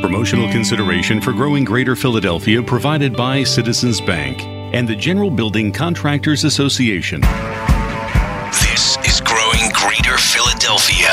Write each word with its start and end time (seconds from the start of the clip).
Promotional 0.00 0.50
consideration 0.50 1.20
for 1.20 1.32
growing 1.32 1.62
Greater 1.62 1.94
Philadelphia 1.94 2.62
provided 2.62 3.14
by 3.14 3.44
Citizens 3.44 4.00
Bank 4.00 4.42
and 4.72 4.88
the 4.88 4.96
General 4.96 5.30
Building 5.30 5.70
Contractors 5.70 6.44
Association. 6.44 7.20
This 8.50 8.96
is 9.04 9.20
Growing 9.20 9.68
Greater 9.74 10.16
Philadelphia, 10.16 11.12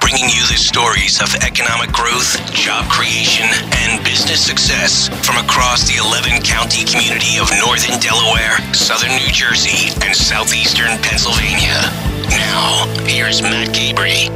bringing 0.00 0.28
you 0.28 0.44
the 0.52 0.60
stories 0.60 1.22
of 1.22 1.34
economic 1.36 1.92
growth, 1.92 2.36
job 2.52 2.84
creation, 2.90 3.46
and 3.88 4.04
business 4.04 4.44
success 4.44 5.08
from 5.24 5.42
across 5.42 5.88
the 5.88 5.96
11 5.96 6.42
county 6.42 6.84
community 6.84 7.38
of 7.40 7.48
northern 7.58 7.98
Delaware, 8.00 8.60
southern 8.74 9.16
New 9.16 9.32
Jersey, 9.32 9.96
and 10.04 10.14
southeastern 10.14 10.92
Pennsylvania. 11.00 11.80
Now, 12.28 12.84
here's 13.06 13.40
Matt 13.40 13.74
Cabrey. 13.74 14.28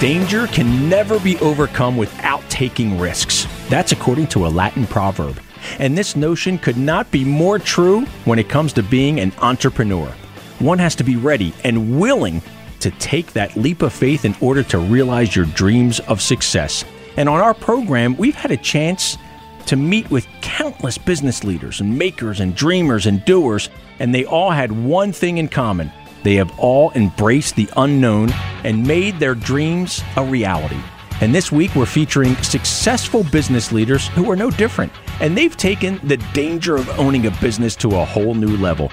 Danger 0.00 0.48
can 0.48 0.88
never 0.88 1.20
be 1.20 1.38
overcome 1.38 1.96
without 1.96 2.42
taking 2.50 2.98
risks. 2.98 3.46
That's 3.68 3.92
according 3.92 4.26
to 4.28 4.44
a 4.44 4.48
Latin 4.48 4.88
proverb. 4.88 5.40
And 5.78 5.96
this 5.96 6.16
notion 6.16 6.58
could 6.58 6.76
not 6.76 7.10
be 7.12 7.24
more 7.24 7.60
true 7.60 8.04
when 8.24 8.40
it 8.40 8.48
comes 8.48 8.72
to 8.72 8.82
being 8.82 9.20
an 9.20 9.32
entrepreneur. 9.38 10.12
One 10.58 10.80
has 10.80 10.96
to 10.96 11.04
be 11.04 11.16
ready 11.16 11.54
and 11.62 11.98
willing 11.98 12.42
to 12.80 12.90
take 12.90 13.32
that 13.32 13.56
leap 13.56 13.82
of 13.82 13.92
faith 13.92 14.24
in 14.24 14.34
order 14.40 14.64
to 14.64 14.78
realize 14.78 15.34
your 15.34 15.46
dreams 15.46 16.00
of 16.00 16.20
success. 16.20 16.84
And 17.16 17.28
on 17.28 17.40
our 17.40 17.54
program, 17.54 18.16
we've 18.16 18.34
had 18.34 18.50
a 18.50 18.56
chance 18.56 19.16
to 19.66 19.76
meet 19.76 20.10
with 20.10 20.26
countless 20.42 20.98
business 20.98 21.44
leaders 21.44 21.80
and 21.80 21.96
makers 21.96 22.40
and 22.40 22.54
dreamers 22.54 23.06
and 23.06 23.24
doers, 23.24 23.70
and 24.00 24.12
they 24.12 24.24
all 24.24 24.50
had 24.50 24.72
one 24.72 25.12
thing 25.12 25.38
in 25.38 25.48
common. 25.48 25.92
They 26.24 26.36
have 26.36 26.58
all 26.58 26.90
embraced 26.92 27.54
the 27.54 27.68
unknown 27.76 28.32
and 28.64 28.84
made 28.84 29.20
their 29.20 29.34
dreams 29.34 30.02
a 30.16 30.24
reality. 30.24 30.80
And 31.20 31.34
this 31.34 31.52
week, 31.52 31.76
we're 31.76 31.86
featuring 31.86 32.34
successful 32.36 33.24
business 33.24 33.70
leaders 33.72 34.08
who 34.08 34.30
are 34.30 34.36
no 34.36 34.50
different. 34.50 34.90
And 35.20 35.36
they've 35.36 35.56
taken 35.56 36.00
the 36.02 36.16
danger 36.32 36.76
of 36.76 36.88
owning 36.98 37.26
a 37.26 37.30
business 37.42 37.76
to 37.76 37.88
a 37.90 38.04
whole 38.04 38.34
new 38.34 38.56
level. 38.56 38.90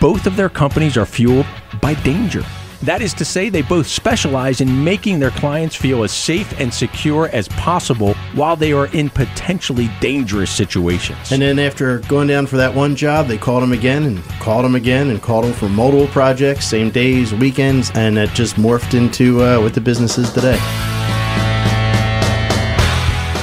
Both 0.00 0.26
of 0.26 0.36
their 0.36 0.48
companies 0.48 0.96
are 0.96 1.04
fueled 1.04 1.46
by 1.82 1.94
danger. 1.94 2.44
That 2.82 3.02
is 3.02 3.12
to 3.14 3.24
say, 3.24 3.48
they 3.48 3.62
both 3.62 3.88
specialize 3.88 4.60
in 4.60 4.84
making 4.84 5.18
their 5.18 5.32
clients 5.32 5.74
feel 5.74 6.04
as 6.04 6.12
safe 6.12 6.58
and 6.60 6.72
secure 6.72 7.28
as 7.32 7.48
possible 7.48 8.14
while 8.34 8.54
they 8.54 8.72
are 8.72 8.86
in 8.94 9.10
potentially 9.10 9.90
dangerous 10.00 10.50
situations. 10.50 11.32
And 11.32 11.42
then 11.42 11.58
after 11.58 11.98
going 12.00 12.28
down 12.28 12.46
for 12.46 12.56
that 12.56 12.72
one 12.72 12.94
job, 12.94 13.26
they 13.26 13.36
called 13.36 13.64
him 13.64 13.72
again 13.72 14.04
and 14.04 14.22
called 14.40 14.64
him 14.64 14.76
again 14.76 15.10
and 15.10 15.20
called 15.20 15.44
him 15.44 15.52
for 15.54 15.68
multiple 15.68 16.06
projects, 16.08 16.66
same 16.66 16.90
days, 16.90 17.34
weekends, 17.34 17.90
and 17.96 18.16
that 18.16 18.28
just 18.28 18.54
morphed 18.54 18.94
into 18.94 19.42
uh, 19.42 19.60
what 19.60 19.74
the 19.74 19.80
business 19.80 20.16
is 20.16 20.32
today. 20.32 20.58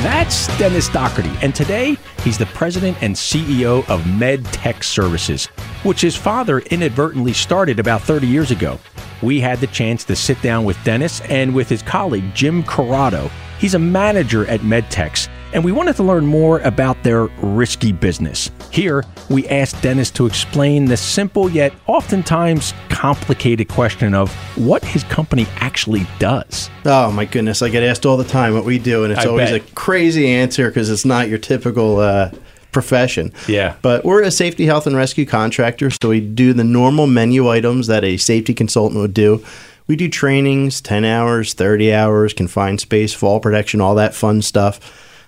That's 0.01 0.47
Dennis 0.57 0.87
Doherty, 0.87 1.31
and 1.41 1.53
today 1.53 1.97
he's 2.23 2.37
the 2.37 2.45
president 2.47 2.97
and 3.01 3.15
CEO 3.15 3.79
of 3.89 4.01
MedTex 4.03 4.85
Services, 4.85 5.47
which 5.83 5.99
his 5.99 6.15
father 6.15 6.59
inadvertently 6.59 7.33
started 7.33 7.79
about 7.79 8.01
30 8.01 8.27
years 8.27 8.51
ago. 8.51 8.79
We 9.21 9.39
had 9.39 9.59
the 9.59 9.67
chance 9.67 10.03
to 10.05 10.15
sit 10.15 10.41
down 10.41 10.65
with 10.65 10.81
Dennis 10.83 11.21
and 11.21 11.53
with 11.53 11.69
his 11.69 11.81
colleague 11.81 12.33
Jim 12.33 12.63
Corrado. 12.63 13.29
He's 13.59 13.73
a 13.73 13.79
manager 13.79 14.45
at 14.47 14.59
MedTex, 14.59 15.29
and 15.53 15.63
we 15.63 15.71
wanted 15.71 15.95
to 15.95 16.03
learn 16.03 16.25
more 16.25 16.59
about 16.59 17.01
their 17.03 17.25
risky 17.41 17.93
business. 17.93 18.51
Here, 18.69 19.03
we 19.29 19.47
asked 19.47 19.81
Dennis 19.81 20.11
to 20.11 20.25
explain 20.25 20.85
the 20.85 20.97
simple 20.97 21.49
yet 21.49 21.73
oftentimes 21.87 22.73
complicated 22.89 23.69
question 23.69 24.13
of 24.13 24.33
what 24.57 24.83
his 24.83 25.03
company 25.05 25.47
actually 25.57 26.05
does. 26.19 26.69
Oh 26.83 27.11
my 27.11 27.23
goodness, 27.25 27.61
I 27.61 27.69
get 27.69 27.83
asked 27.83 28.05
all 28.05 28.17
the 28.17 28.25
time 28.25 28.53
what 28.53 28.65
we 28.65 28.77
do, 28.77 29.03
and 29.05 29.13
it's 29.13 29.25
I 29.25 29.29
always 29.29 29.51
bet. 29.51 29.61
a 29.61 29.73
crazy 29.73 30.27
answer 30.27 30.67
because 30.67 30.89
it's 30.89 31.05
not 31.05 31.29
your 31.29 31.39
typical 31.39 31.99
uh, 31.99 32.31
profession. 32.75 33.31
Yeah. 33.47 33.77
But 33.81 34.03
we're 34.03 34.21
a 34.21 34.29
safety, 34.29 34.65
health, 34.65 34.85
and 34.85 34.97
rescue 34.97 35.25
contractor, 35.25 35.89
so 35.89 36.09
we 36.09 36.19
do 36.19 36.51
the 36.51 36.65
normal 36.65 37.07
menu 37.07 37.49
items 37.49 37.87
that 37.87 38.03
a 38.03 38.17
safety 38.17 38.53
consultant 38.53 38.99
would 38.99 39.13
do. 39.13 39.41
We 39.87 39.95
do 39.95 40.09
trainings, 40.09 40.81
10 40.81 41.05
hours, 41.05 41.53
30 41.53 41.93
hours, 41.93 42.33
confined 42.33 42.81
space, 42.81 43.13
fall 43.13 43.39
protection, 43.39 43.79
all 43.79 43.95
that 43.95 44.13
fun 44.13 44.41
stuff. 44.41 44.75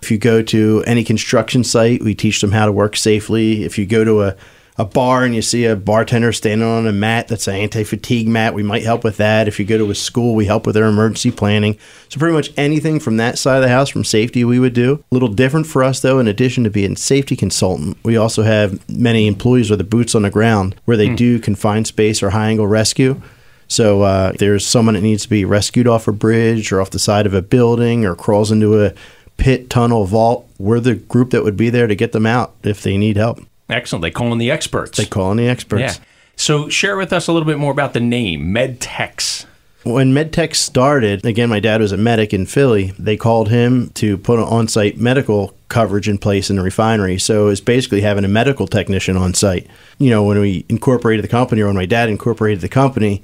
If 0.02 0.12
you 0.12 0.18
go 0.18 0.44
to 0.44 0.84
any 0.86 1.06
construction 1.06 1.64
site, 1.64 2.04
we 2.04 2.14
teach 2.14 2.42
them 2.42 2.52
how 2.52 2.66
to 2.66 2.72
work 2.74 2.98
safely. 2.98 3.64
If 3.64 3.78
you 3.78 3.86
go 3.86 4.04
to 4.04 4.24
a, 4.24 4.36
a 4.78 4.86
bar 4.86 5.24
and 5.24 5.34
you 5.34 5.42
see 5.42 5.66
a 5.66 5.76
bartender 5.76 6.32
standing 6.32 6.68
on 6.68 6.86
a 6.86 6.92
mat 6.92 7.28
that's 7.28 7.48
an 7.48 7.56
anti 7.56 7.84
fatigue 7.84 8.28
mat, 8.28 8.54
we 8.54 8.64
might 8.64 8.84
help 8.84 9.04
with 9.04 9.18
that. 9.18 9.48
If 9.48 9.60
you 9.60 9.66
go 9.66 9.78
to 9.78 9.90
a 9.90 9.96
school, 9.96 10.36
we 10.36 10.46
help 10.46 10.66
with 10.66 10.76
their 10.76 10.86
emergency 10.86 11.32
planning. 11.32 11.78
So, 12.10 12.20
pretty 12.20 12.36
much 12.36 12.52
anything 12.58 13.00
from 13.00 13.18
that 13.18 13.40
side 13.40 13.58
of 13.58 13.64
the 13.64 13.70
house, 13.70 13.90
from 13.90 14.04
safety, 14.04 14.44
we 14.44 14.60
would 14.60 14.74
do. 14.74 15.04
A 15.12 15.16
little 15.16 15.30
different 15.30 15.68
for 15.68 15.84
us, 15.84 16.00
though, 16.00 16.20
in 16.20 16.28
addition 16.28 16.64
to 16.64 16.70
being 16.70 16.96
safety 16.96 17.36
consultant, 17.36 17.98
we 18.04 18.18
also 18.18 18.44
have 18.44 18.88
many 18.90 19.28
employees 19.28 19.70
with 19.70 19.80
the 19.80 19.86
boots 19.86 20.14
on 20.14 20.22
the 20.22 20.30
ground 20.30 20.76
where 20.86 20.98
they 20.98 21.14
do 21.14 21.40
confined 21.40 21.88
space 21.88 22.22
or 22.22 22.32
high 22.32 22.50
angle 22.50 22.68
rescue. 22.68 23.22
So 23.68 24.04
uh, 24.04 24.32
if 24.34 24.40
there's 24.40 24.66
someone 24.66 24.96
that 24.96 25.02
needs 25.02 25.24
to 25.24 25.30
be 25.30 25.44
rescued 25.44 25.88
off 25.88 26.08
a 26.08 26.14
bridge 26.14 26.72
or 26.72 26.80
off 26.80 26.92
the 26.92 27.00
side 27.00 27.26
of 27.26 27.34
a 27.34 27.42
building 27.42 28.06
or 28.06 28.16
crawls 28.16 28.50
into 28.50 28.82
a 28.82 28.94
pit, 29.38 29.70
tunnel, 29.70 30.06
vault. 30.06 30.48
We're 30.58 30.80
the 30.80 30.96
group 30.96 31.32
that 31.32 31.44
would 31.44 31.58
be 31.58 31.70
there 31.70 31.88
to 31.88 31.96
get 31.96 32.12
them 32.12 32.26
out 32.26 32.56
if 32.64 32.82
they 32.82 32.98
need 32.98 33.18
help. 33.18 33.40
Excellent. 33.70 34.02
They 34.02 34.12
call 34.12 34.32
in 34.32 34.38
the 34.38 34.52
experts. 34.52 34.98
They 34.98 35.06
call 35.06 35.32
in 35.32 35.38
the 35.38 35.48
experts. 35.48 35.82
Yeah. 35.82 36.04
So 36.36 36.70
share 36.70 36.98
with 36.98 37.12
us 37.12 37.28
a 37.28 37.34
little 37.34 37.48
bit 37.48 37.58
more 37.58 37.72
about 37.72 37.94
the 37.94 38.00
name 38.00 38.54
MedTex. 38.54 39.46
When 39.84 40.14
MedTex 40.14 40.56
started, 40.56 41.26
again, 41.26 41.50
my 41.50 41.60
dad 41.60 41.82
was 41.82 41.92
a 41.92 41.98
medic 41.98 42.34
in 42.34 42.46
Philly. 42.46 42.94
They 43.00 43.16
called 43.16 43.50
him 43.50 43.90
to 43.92 44.18
put 44.18 44.38
an 44.38 44.46
on 44.46 44.68
site 44.68 44.98
medical 44.98 45.56
coverage 45.70 46.10
in 46.10 46.18
place 46.18 46.50
in 46.50 46.58
the 46.58 46.62
refinery. 46.62 47.18
So 47.20 47.48
it's 47.48 47.62
basically 47.62 48.02
having 48.02 48.26
a 48.26 48.28
medical 48.28 48.68
technician 48.68 49.16
on 49.16 49.34
site. 49.34 49.68
You 49.98 50.10
know, 50.10 50.24
when 50.24 50.40
we 50.40 50.66
incorporated 50.70 51.24
the 51.24 51.30
company 51.30 51.62
or 51.62 51.68
when 51.68 51.76
my 51.76 51.86
dad 51.86 52.10
incorporated 52.10 52.62
the 52.62 52.70
company, 52.70 53.22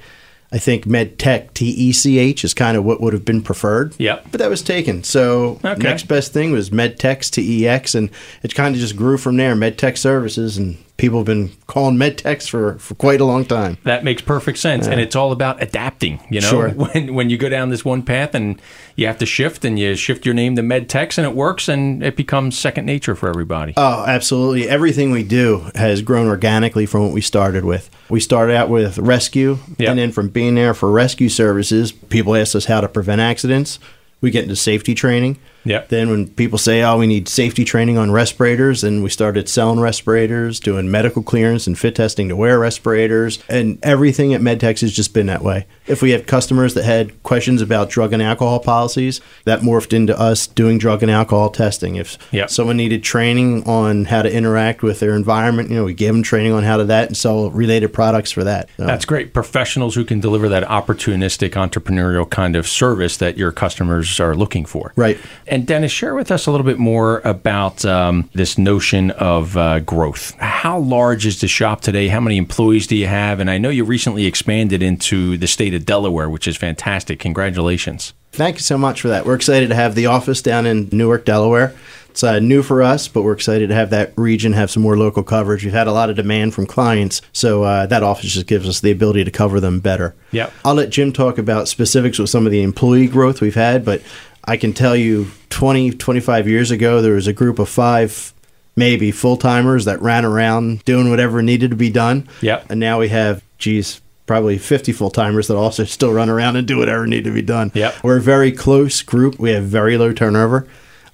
I 0.54 0.60
think 0.60 0.86
MedTech, 0.86 1.54
T 1.56 1.66
E 1.72 1.92
C 1.92 2.20
H, 2.20 2.46
is 2.46 2.54
kind 2.54 2.78
of 2.78 2.84
what 2.86 3.02
would 3.02 3.12
have 3.12 3.26
been 3.26 3.42
preferred. 3.42 3.96
Yep. 3.98 4.28
But 4.32 4.38
that 4.40 4.50
was 4.52 4.62
taken. 4.62 5.04
So 5.04 5.60
Okay. 5.66 5.82
next 5.82 6.08
best 6.08 6.32
thing 6.32 6.52
was 6.52 6.70
MedTex 6.70 7.32
T 7.32 7.64
E 7.64 7.68
X, 7.68 7.96
and 7.96 8.10
it 8.44 8.54
kind 8.54 8.76
of 8.76 8.80
just 8.80 8.96
grew 8.96 9.18
from 9.18 9.36
there. 9.38 9.56
MedTex 9.56 9.98
Services, 9.98 10.58
and 10.60 10.78
people 10.98 11.18
have 11.20 11.26
been 11.26 11.52
calling 11.68 11.98
MedTex 11.98 12.48
for, 12.50 12.78
for 12.78 12.94
quite 12.96 13.20
a 13.20 13.26
long 13.26 13.46
time. 13.46 13.78
That 13.84 14.04
makes 14.04 14.22
perfect 14.22 14.58
sense, 14.60 14.88
and 14.88 15.02
it's 15.02 15.16
all 15.16 15.32
about 15.32 15.62
adapting. 15.62 16.22
You 16.30 16.40
know, 16.42 16.48
Sure. 16.50 16.70
when 16.70 17.14
when 17.16 17.30
you 17.30 17.38
go 17.38 17.50
down 17.50 17.70
this 17.70 17.84
one 17.84 18.04
path 18.04 18.36
and 18.36 18.62
you 18.96 19.08
have 19.08 19.18
to 19.18 19.26
shift, 19.26 19.66
and 19.66 19.78
you 19.80 19.96
shift 19.96 20.26
your 20.26 20.36
name 20.36 20.56
to 20.56 20.62
MedTex, 20.62 21.18
and 21.18 21.26
it 21.26 21.34
works, 21.36 21.68
and 21.68 22.04
it 22.04 22.16
becomes 22.16 22.58
second 22.58 22.86
nature 22.86 23.16
for 23.16 23.28
everybody. 23.28 23.74
Oh, 23.76 24.06
absolutely. 24.08 24.70
Everything 24.70 25.12
we 25.12 25.24
do 25.24 25.66
has 25.76 26.02
grown 26.02 26.28
organically 26.28 26.86
from 26.86 27.02
what 27.04 27.12
we 27.12 27.22
started 27.22 27.66
with. 27.66 27.90
We 28.10 28.20
started 28.20 28.56
out 28.56 28.70
with 28.70 28.98
rescue, 29.00 29.58
Yep. 29.80 29.90
and 29.90 30.00
then 30.00 30.12
from 30.12 30.30
being 30.30 30.56
there 30.56 30.74
for 30.76 30.92
rescue 30.92 31.30
services, 31.30 31.92
people 31.92 32.36
asked 32.36 32.56
us 32.56 32.66
how 32.66 32.82
to 32.82 32.88
prevent 32.88 33.20
accidents. 33.20 33.80
We 34.22 34.30
get 34.32 34.44
into 34.44 34.56
safety 34.56 34.94
training. 34.96 35.38
Yep. 35.66 35.90
Then 35.90 36.10
when 36.10 36.28
people 36.28 36.58
say, 36.58 36.82
"Oh, 36.84 36.98
we 36.98 37.08
need 37.08 37.28
safety 37.28 37.64
training 37.64 37.98
on 37.98 38.12
respirators," 38.12 38.84
and 38.84 39.04
we 39.04 39.10
started 39.10 39.48
selling 39.50 39.80
respirators, 39.80 40.60
doing 40.60 40.90
medical 40.92 41.24
clearance 41.24 41.68
and 41.68 41.78
fit 41.78 41.96
testing 41.96 42.30
to 42.30 42.36
wear 42.36 42.60
respirators, 42.60 43.40
and 43.50 43.78
everything 43.84 44.34
at 44.34 44.42
Medtex 44.42 44.82
has 44.82 44.92
just 44.94 45.14
been 45.14 45.28
that 45.28 45.44
way. 45.44 45.66
If 45.88 46.02
we 46.02 46.12
had 46.12 46.28
customers 46.28 46.74
that 46.76 46.84
had 46.84 47.22
questions 47.24 47.62
about 47.62 47.90
drug 47.90 48.14
and 48.14 48.22
alcohol 48.22 48.60
policies, 48.60 49.22
that 49.46 49.62
morphed 49.62 49.94
into 49.94 50.18
us 50.20 50.48
doing 50.48 50.78
drug 50.78 51.02
and 51.04 51.12
alcohol 51.12 51.50
testing. 51.50 51.96
If 51.96 52.18
Yep. 52.32 52.50
someone 52.50 52.78
needed 52.78 53.04
training 53.04 53.64
on 53.66 54.06
how 54.06 54.22
to 54.22 54.34
interact 54.34 54.84
with 54.84 55.00
their 55.00 55.16
environment, 55.16 55.70
you 55.70 55.76
know, 55.76 55.84
we 55.86 55.94
gave 55.94 56.14
them 56.14 56.24
training 56.24 56.52
on 56.54 56.64
how 56.64 56.78
to 56.78 56.84
that 56.86 57.08
and 57.08 57.18
sell 57.18 57.50
related 57.52 57.94
products 57.94 58.32
for 58.32 58.44
that. 58.44 58.70
So- 58.78 58.86
That's 58.86 59.06
great. 59.06 59.34
Professionals 59.34 59.96
who 59.96 60.04
can 60.04 60.20
deliver 60.20 60.48
that 60.50 60.68
opportunistic 60.68 61.52
entrepreneurial 61.52 62.30
kind 62.30 62.56
of 62.56 62.68
service 62.68 63.18
that 63.18 63.38
your 63.38 63.52
customers 63.52 64.20
are 64.20 64.36
looking 64.36 64.66
for. 64.66 64.94
Right. 64.96 65.18
And 65.54 65.68
Dennis, 65.68 65.92
share 65.92 66.16
with 66.16 66.32
us 66.32 66.48
a 66.48 66.52
little 66.52 66.66
bit 66.66 66.80
more 66.80 67.22
about 67.24 67.86
um, 67.86 68.28
this 68.34 68.58
notion 68.58 69.12
of 69.12 69.56
uh, 69.56 69.82
growth. 69.82 70.34
How 70.40 70.80
large 70.80 71.28
is 71.28 71.42
the 71.42 71.48
shop 71.48 71.82
today? 71.82 72.08
How 72.08 72.20
many 72.20 72.38
employees 72.38 72.88
do 72.88 72.96
you 72.96 73.06
have? 73.06 73.40
And 73.40 73.52
I 73.52 73.60
know 73.60 73.70
you 73.70 73.86
recently 73.86 74.26
expanded 74.26 74.82
into 74.82 75.38
the 75.38 75.46
state 75.46 75.76
of 75.76 75.86
Delaware, 75.86 76.28
which 76.28 76.48
is 76.48 76.58
fantastic. 76.58 77.20
Congratulations. 77.20 78.16
Thank 78.32 78.56
you 78.56 78.64
so 78.64 78.80
much 78.80 79.00
for 79.00 79.10
that. 79.10 79.28
We're 79.28 79.36
excited 79.36 79.70
to 79.70 79.76
have 79.76 79.94
the 79.94 80.08
office 80.08 80.42
down 80.42 80.66
in 80.66 80.90
Newark, 80.92 81.24
Delaware. 81.24 81.76
It's 82.10 82.24
uh, 82.24 82.40
new 82.40 82.64
for 82.64 82.82
us, 82.82 83.08
but 83.08 83.22
we're 83.22 83.34
excited 83.34 83.70
to 83.70 83.76
have 83.76 83.92
that 83.92 84.14
region 84.18 84.54
have 84.54 84.72
some 84.72 84.82
more 84.82 84.98
local 84.98 85.22
coverage. 85.22 85.64
We've 85.64 85.72
had 85.72 85.86
a 85.86 85.92
lot 85.92 86.10
of 86.10 86.16
demand 86.16 86.56
from 86.56 86.66
clients, 86.66 87.22
so 87.32 87.62
uh, 87.62 87.86
that 87.88 88.02
office 88.02 88.34
just 88.34 88.48
gives 88.48 88.68
us 88.68 88.80
the 88.80 88.90
ability 88.90 89.24
to 89.24 89.32
cover 89.32 89.60
them 89.60 89.82
better. 89.82 90.16
Yep. 90.32 90.52
I'll 90.66 90.74
let 90.74 90.90
Jim 90.90 91.14
talk 91.14 91.38
about 91.38 91.68
specifics 91.68 92.18
with 92.18 92.32
some 92.32 92.48
of 92.48 92.52
the 92.52 92.64
employee 92.64 93.08
growth 93.08 93.40
we've 93.40 93.54
had, 93.54 93.86
but 93.86 94.02
I 94.46 94.58
can 94.58 94.74
tell 94.74 94.96
you 94.96 95.28
20, 95.54 95.92
25 95.92 96.48
years 96.48 96.72
ago, 96.72 97.02
there 97.02 97.14
was 97.14 97.28
a 97.28 97.34
group 97.34 97.60
of 97.60 97.70
five, 97.70 98.34
maybe 98.76 99.12
full 99.12 99.38
timers 99.38 99.86
that 99.86 100.02
ran 100.02 100.26
around 100.26 100.84
doing 100.84 101.12
whatever 101.12 101.44
needed 101.44 101.70
to 101.70 101.78
be 101.78 101.92
done. 101.92 102.28
Yep. 102.42 102.72
And 102.72 102.80
now 102.80 103.00
we 103.00 103.10
have, 103.10 103.44
geez, 103.60 104.02
probably 104.26 104.58
50 104.58 104.92
full 104.94 105.12
timers 105.12 105.48
that 105.48 105.56
also 105.56 105.84
still 105.86 106.12
run 106.12 106.30
around 106.30 106.56
and 106.56 106.68
do 106.68 106.78
whatever 106.78 107.06
need 107.06 107.24
to 107.26 107.32
be 107.32 107.44
done. 107.44 107.72
Yep. 107.76 108.04
We're 108.04 108.18
a 108.18 108.22
very 108.22 108.52
close 108.52 109.04
group. 109.04 109.38
We 109.40 109.52
have 109.52 109.64
very 109.66 109.96
low 109.96 110.12
turnover. 110.12 110.68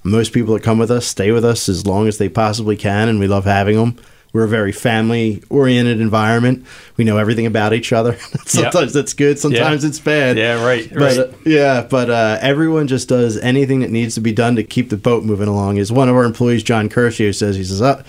Most 0.03 0.31
people 0.31 0.53
that 0.53 0.63
come 0.63 0.79
with 0.79 0.89
us 0.89 1.05
stay 1.05 1.31
with 1.31 1.43
us 1.43 1.67
as 1.67 1.85
long 1.85 2.07
as 2.07 2.17
they 2.17 2.29
possibly 2.29 2.77
can, 2.77 3.09
and 3.09 3.19
we 3.19 3.27
love 3.27 3.43
having 3.43 3.75
them. 3.75 3.99
We're 4.31 4.43
a 4.43 4.47
very 4.47 4.71
family 4.71 5.41
oriented 5.49 5.99
environment. 5.99 6.65
We 6.97 7.03
know 7.03 7.17
everything 7.17 7.47
about 7.47 7.73
each 7.73 7.91
other. 7.91 8.17
sometimes 8.45 8.93
that's 8.93 9.13
good, 9.13 9.39
sometimes 9.39 9.83
it's 9.83 9.97
bad. 9.99 10.37
Yeah, 10.37 10.63
right, 10.63 10.87
But, 10.89 10.99
right. 11.01 11.17
uh, 11.19 11.31
yeah, 11.45 11.81
but 11.89 12.09
uh, 12.11 12.37
everyone 12.39 12.87
just 12.87 13.09
does 13.09 13.37
anything 13.37 13.79
that 13.79 13.89
needs 13.89 14.13
to 14.15 14.21
be 14.21 14.31
done 14.31 14.55
to 14.57 14.63
keep 14.63 14.89
the 14.89 14.97
boat 14.97 15.23
moving 15.23 15.47
along. 15.47 15.79
As 15.79 15.91
one 15.91 16.09
of 16.09 16.15
our 16.15 16.25
employees, 16.25 16.61
John 16.61 16.89
Curcio, 16.89 17.33
says, 17.35 17.55
he 17.55 17.63
says, 17.63 17.81
uh, 17.81 18.03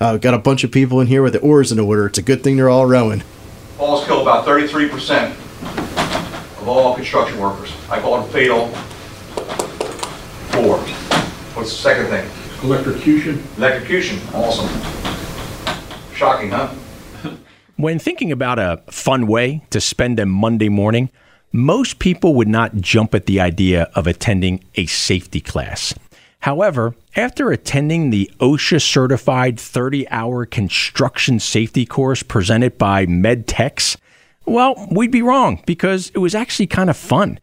uh, 0.00 0.16
got 0.16 0.34
a 0.34 0.38
bunch 0.38 0.64
of 0.64 0.72
people 0.72 1.00
in 1.00 1.06
here 1.06 1.22
with 1.22 1.32
the 1.34 1.38
oars 1.40 1.70
in 1.70 1.78
order. 1.78 2.06
It's 2.06 2.18
a 2.18 2.22
good 2.22 2.42
thing 2.42 2.56
they're 2.56 2.68
all 2.68 2.86
rowing. 2.86 3.20
Falls 3.78 4.04
kill 4.04 4.22
about 4.22 4.44
33% 4.44 5.30
of 6.60 6.68
all 6.68 6.94
construction 6.96 7.38
workers. 7.38 7.72
I 7.88 8.00
call 8.00 8.24
it 8.24 8.28
fatal 8.32 8.66
four. 10.52 10.78
What's 11.54 11.70
the 11.70 11.76
second 11.76 12.06
thing? 12.06 12.28
Electrocution? 12.64 13.42
Electrocution, 13.58 14.18
awesome. 14.34 15.01
Shocking, 16.22 16.50
huh? 16.50 16.68
When 17.74 17.98
thinking 17.98 18.30
about 18.30 18.60
a 18.60 18.80
fun 18.92 19.26
way 19.26 19.62
to 19.70 19.80
spend 19.80 20.20
a 20.20 20.24
Monday 20.24 20.68
morning, 20.68 21.10
most 21.50 21.98
people 21.98 22.36
would 22.36 22.46
not 22.46 22.76
jump 22.76 23.12
at 23.12 23.26
the 23.26 23.40
idea 23.40 23.90
of 23.96 24.06
attending 24.06 24.62
a 24.76 24.86
safety 24.86 25.40
class. 25.40 25.94
However, 26.38 26.94
after 27.16 27.50
attending 27.50 28.10
the 28.10 28.30
OSHA 28.38 28.82
certified 28.82 29.58
30 29.58 30.08
hour 30.10 30.46
construction 30.46 31.40
safety 31.40 31.84
course 31.84 32.22
presented 32.22 32.78
by 32.78 33.04
MedTex, 33.04 33.96
well, 34.46 34.76
we'd 34.92 35.10
be 35.10 35.22
wrong 35.22 35.60
because 35.66 36.12
it 36.14 36.18
was 36.18 36.36
actually 36.36 36.68
kind 36.68 36.88
of 36.88 36.96
fun. 36.96 37.40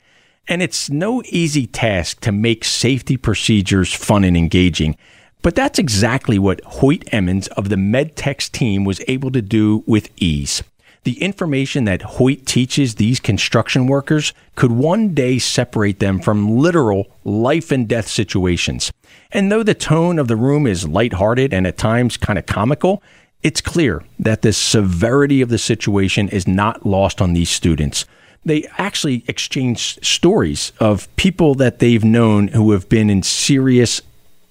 And 0.47 0.61
it's 0.61 0.89
no 0.89 1.21
easy 1.25 1.67
task 1.67 2.21
to 2.21 2.31
make 2.31 2.63
safety 2.63 3.17
procedures 3.17 3.93
fun 3.93 4.23
and 4.23 4.37
engaging. 4.37 4.95
But 5.41 5.55
that's 5.55 5.79
exactly 5.79 6.37
what 6.37 6.63
Hoyt 6.65 7.03
Emmons 7.13 7.47
of 7.49 7.69
the 7.69 7.77
MedTex 7.77 8.51
team 8.51 8.83
was 8.83 9.01
able 9.07 9.31
to 9.31 9.41
do 9.41 9.83
with 9.87 10.09
ease. 10.17 10.63
The 11.03 11.21
information 11.21 11.85
that 11.85 12.01
Hoyt 12.01 12.45
teaches 12.45 12.95
these 12.95 13.21
construction 13.21 13.87
workers 13.87 14.33
could 14.55 14.71
one 14.71 15.13
day 15.13 15.39
separate 15.39 15.99
them 15.99 16.19
from 16.19 16.57
literal 16.57 17.07
life 17.23 17.71
and 17.71 17.87
death 17.87 18.07
situations. 18.07 18.91
And 19.31 19.49
though 19.49 19.63
the 19.63 19.73
tone 19.73 20.19
of 20.19 20.27
the 20.27 20.35
room 20.35 20.67
is 20.67 20.87
lighthearted 20.87 21.53
and 21.53 21.65
at 21.65 21.77
times 21.77 22.17
kind 22.17 22.37
of 22.37 22.45
comical, 22.45 23.01
it's 23.41 23.61
clear 23.61 24.03
that 24.19 24.41
the 24.41 24.51
severity 24.51 25.41
of 25.41 25.47
the 25.47 25.57
situation 25.57 26.27
is 26.27 26.47
not 26.47 26.85
lost 26.85 27.21
on 27.21 27.31
these 27.31 27.49
students. 27.49 28.05
They 28.43 28.67
actually 28.77 29.23
exchange 29.27 29.99
stories 30.05 30.73
of 30.79 31.13
people 31.15 31.55
that 31.55 31.79
they've 31.79 32.03
known 32.03 32.49
who 32.49 32.71
have 32.71 32.89
been 32.89 33.09
in 33.09 33.23
serious 33.23 34.01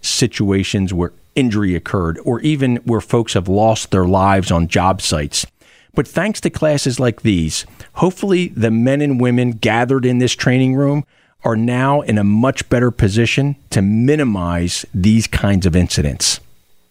situations 0.01 0.93
where 0.93 1.13
injury 1.35 1.75
occurred 1.75 2.19
or 2.25 2.41
even 2.41 2.77
where 2.79 3.01
folks 3.01 3.35
have 3.35 3.49
lost 3.49 3.91
their 3.91 4.07
lives 4.07 4.51
on 4.51 4.69
job 4.69 5.01
sites. 5.01 5.47
But 5.95 6.07
thanks 6.07 6.41
to 6.43 6.51
classes 6.51 7.01
like 7.01 7.23
these, 7.23 7.67
hopefully 7.95 8.49
the 8.49 8.71
men 8.71 9.01
and 9.01 9.21
women 9.21 9.53
gathered 9.53 10.05
in 10.05 10.19
this 10.19 10.35
training 10.35 10.75
room 10.75 11.05
are 11.45 11.57
now 11.57 12.01
in 12.01 12.19
a 12.19 12.25
much 12.25 12.69
better 12.69 12.91
position 12.91 13.57
to 13.71 13.83
minimize 13.83 14.85
these 14.93 15.27
kinds 15.27 15.67
of 15.67 15.77
incidents. 15.77 16.41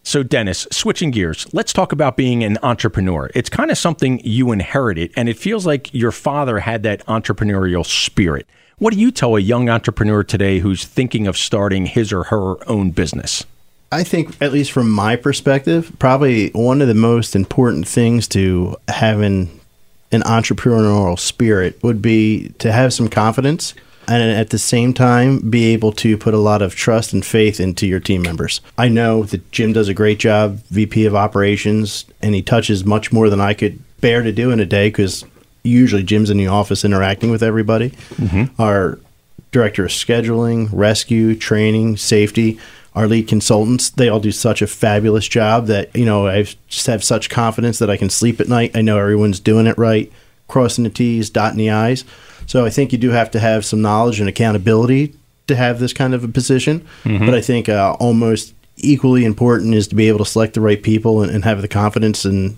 So, 0.02 0.22
Dennis, 0.22 0.66
switching 0.70 1.10
gears, 1.10 1.46
let's 1.52 1.72
talk 1.72 1.92
about 1.92 2.16
being 2.16 2.42
an 2.42 2.56
entrepreneur. 2.62 3.30
It's 3.34 3.50
kind 3.50 3.70
of 3.70 3.76
something 3.76 4.20
you 4.24 4.52
inherited, 4.52 5.12
and 5.16 5.28
it 5.28 5.36
feels 5.36 5.66
like 5.66 5.92
your 5.92 6.12
father 6.12 6.60
had 6.60 6.82
that 6.84 7.04
entrepreneurial 7.06 7.84
spirit. 7.84 8.46
What 8.78 8.94
do 8.94 9.00
you 9.00 9.10
tell 9.10 9.34
a 9.34 9.40
young 9.40 9.68
entrepreneur 9.68 10.22
today 10.22 10.60
who's 10.60 10.84
thinking 10.84 11.26
of 11.26 11.36
starting 11.36 11.86
his 11.86 12.12
or 12.12 12.24
her 12.24 12.56
own 12.70 12.92
business? 12.92 13.44
I 13.90 14.04
think, 14.04 14.40
at 14.40 14.52
least 14.52 14.70
from 14.70 14.88
my 14.88 15.16
perspective, 15.16 15.90
probably 15.98 16.50
one 16.50 16.80
of 16.80 16.86
the 16.86 16.94
most 16.94 17.34
important 17.34 17.88
things 17.88 18.28
to 18.28 18.76
having 18.86 19.60
an 20.12 20.22
entrepreneurial 20.22 21.18
spirit 21.18 21.82
would 21.82 22.00
be 22.00 22.50
to 22.60 22.70
have 22.70 22.92
some 22.92 23.08
confidence 23.08 23.74
and 24.06 24.22
at 24.22 24.50
the 24.50 24.58
same 24.58 24.94
time 24.94 25.40
be 25.50 25.66
able 25.72 25.92
to 25.92 26.16
put 26.16 26.32
a 26.32 26.38
lot 26.38 26.62
of 26.62 26.74
trust 26.74 27.12
and 27.12 27.26
faith 27.26 27.58
into 27.58 27.86
your 27.86 28.00
team 28.00 28.22
members. 28.22 28.60
I 28.78 28.88
know 28.88 29.24
that 29.24 29.50
Jim 29.50 29.72
does 29.72 29.88
a 29.88 29.94
great 29.94 30.20
job, 30.20 30.60
VP 30.70 31.04
of 31.04 31.16
operations, 31.16 32.04
and 32.22 32.34
he 32.34 32.42
touches 32.42 32.84
much 32.84 33.10
more 33.10 33.28
than 33.28 33.40
I 33.40 33.54
could 33.54 33.80
bear 34.00 34.22
to 34.22 34.30
do 34.30 34.52
in 34.52 34.60
a 34.60 34.66
day 34.66 34.88
because 34.88 35.24
usually 35.68 36.02
Jim's 36.02 36.30
in 36.30 36.36
the 36.36 36.46
office 36.48 36.84
interacting 36.84 37.30
with 37.30 37.42
everybody. 37.42 37.92
Our 38.58 38.98
director 39.52 39.84
of 39.84 39.90
scheduling, 39.90 40.68
rescue, 40.72 41.34
training, 41.34 41.96
safety, 41.96 42.58
our 42.94 43.06
lead 43.06 43.28
consultants, 43.28 43.90
they 43.90 44.08
all 44.08 44.20
do 44.20 44.32
such 44.32 44.60
a 44.60 44.66
fabulous 44.66 45.28
job 45.28 45.66
that, 45.66 45.94
you 45.94 46.04
know, 46.04 46.26
I 46.26 46.42
just 46.68 46.86
have 46.86 47.04
such 47.04 47.30
confidence 47.30 47.78
that 47.78 47.88
I 47.90 47.96
can 47.96 48.10
sleep 48.10 48.40
at 48.40 48.48
night. 48.48 48.76
I 48.76 48.82
know 48.82 48.98
everyone's 48.98 49.40
doing 49.40 49.66
it 49.66 49.78
right, 49.78 50.10
crossing 50.48 50.84
the 50.84 50.90
T's, 50.90 51.30
dotting 51.30 51.58
the 51.58 51.70
I's. 51.70 52.04
So 52.46 52.66
I 52.66 52.70
think 52.70 52.92
you 52.92 52.98
do 52.98 53.10
have 53.10 53.30
to 53.32 53.40
have 53.40 53.64
some 53.64 53.82
knowledge 53.82 54.20
and 54.20 54.28
accountability 54.28 55.14
to 55.46 55.54
have 55.56 55.78
this 55.78 55.92
kind 55.92 56.12
of 56.14 56.24
a 56.24 56.28
position. 56.28 56.86
But 57.04 57.34
I 57.34 57.40
think 57.40 57.68
uh, 57.68 57.96
almost 58.00 58.54
equally 58.76 59.24
important 59.24 59.74
is 59.74 59.88
to 59.88 59.94
be 59.94 60.08
able 60.08 60.18
to 60.18 60.24
select 60.24 60.54
the 60.54 60.60
right 60.60 60.82
people 60.82 61.22
and, 61.22 61.30
and 61.32 61.44
have 61.44 61.62
the 61.62 61.68
confidence 61.68 62.24
and, 62.24 62.56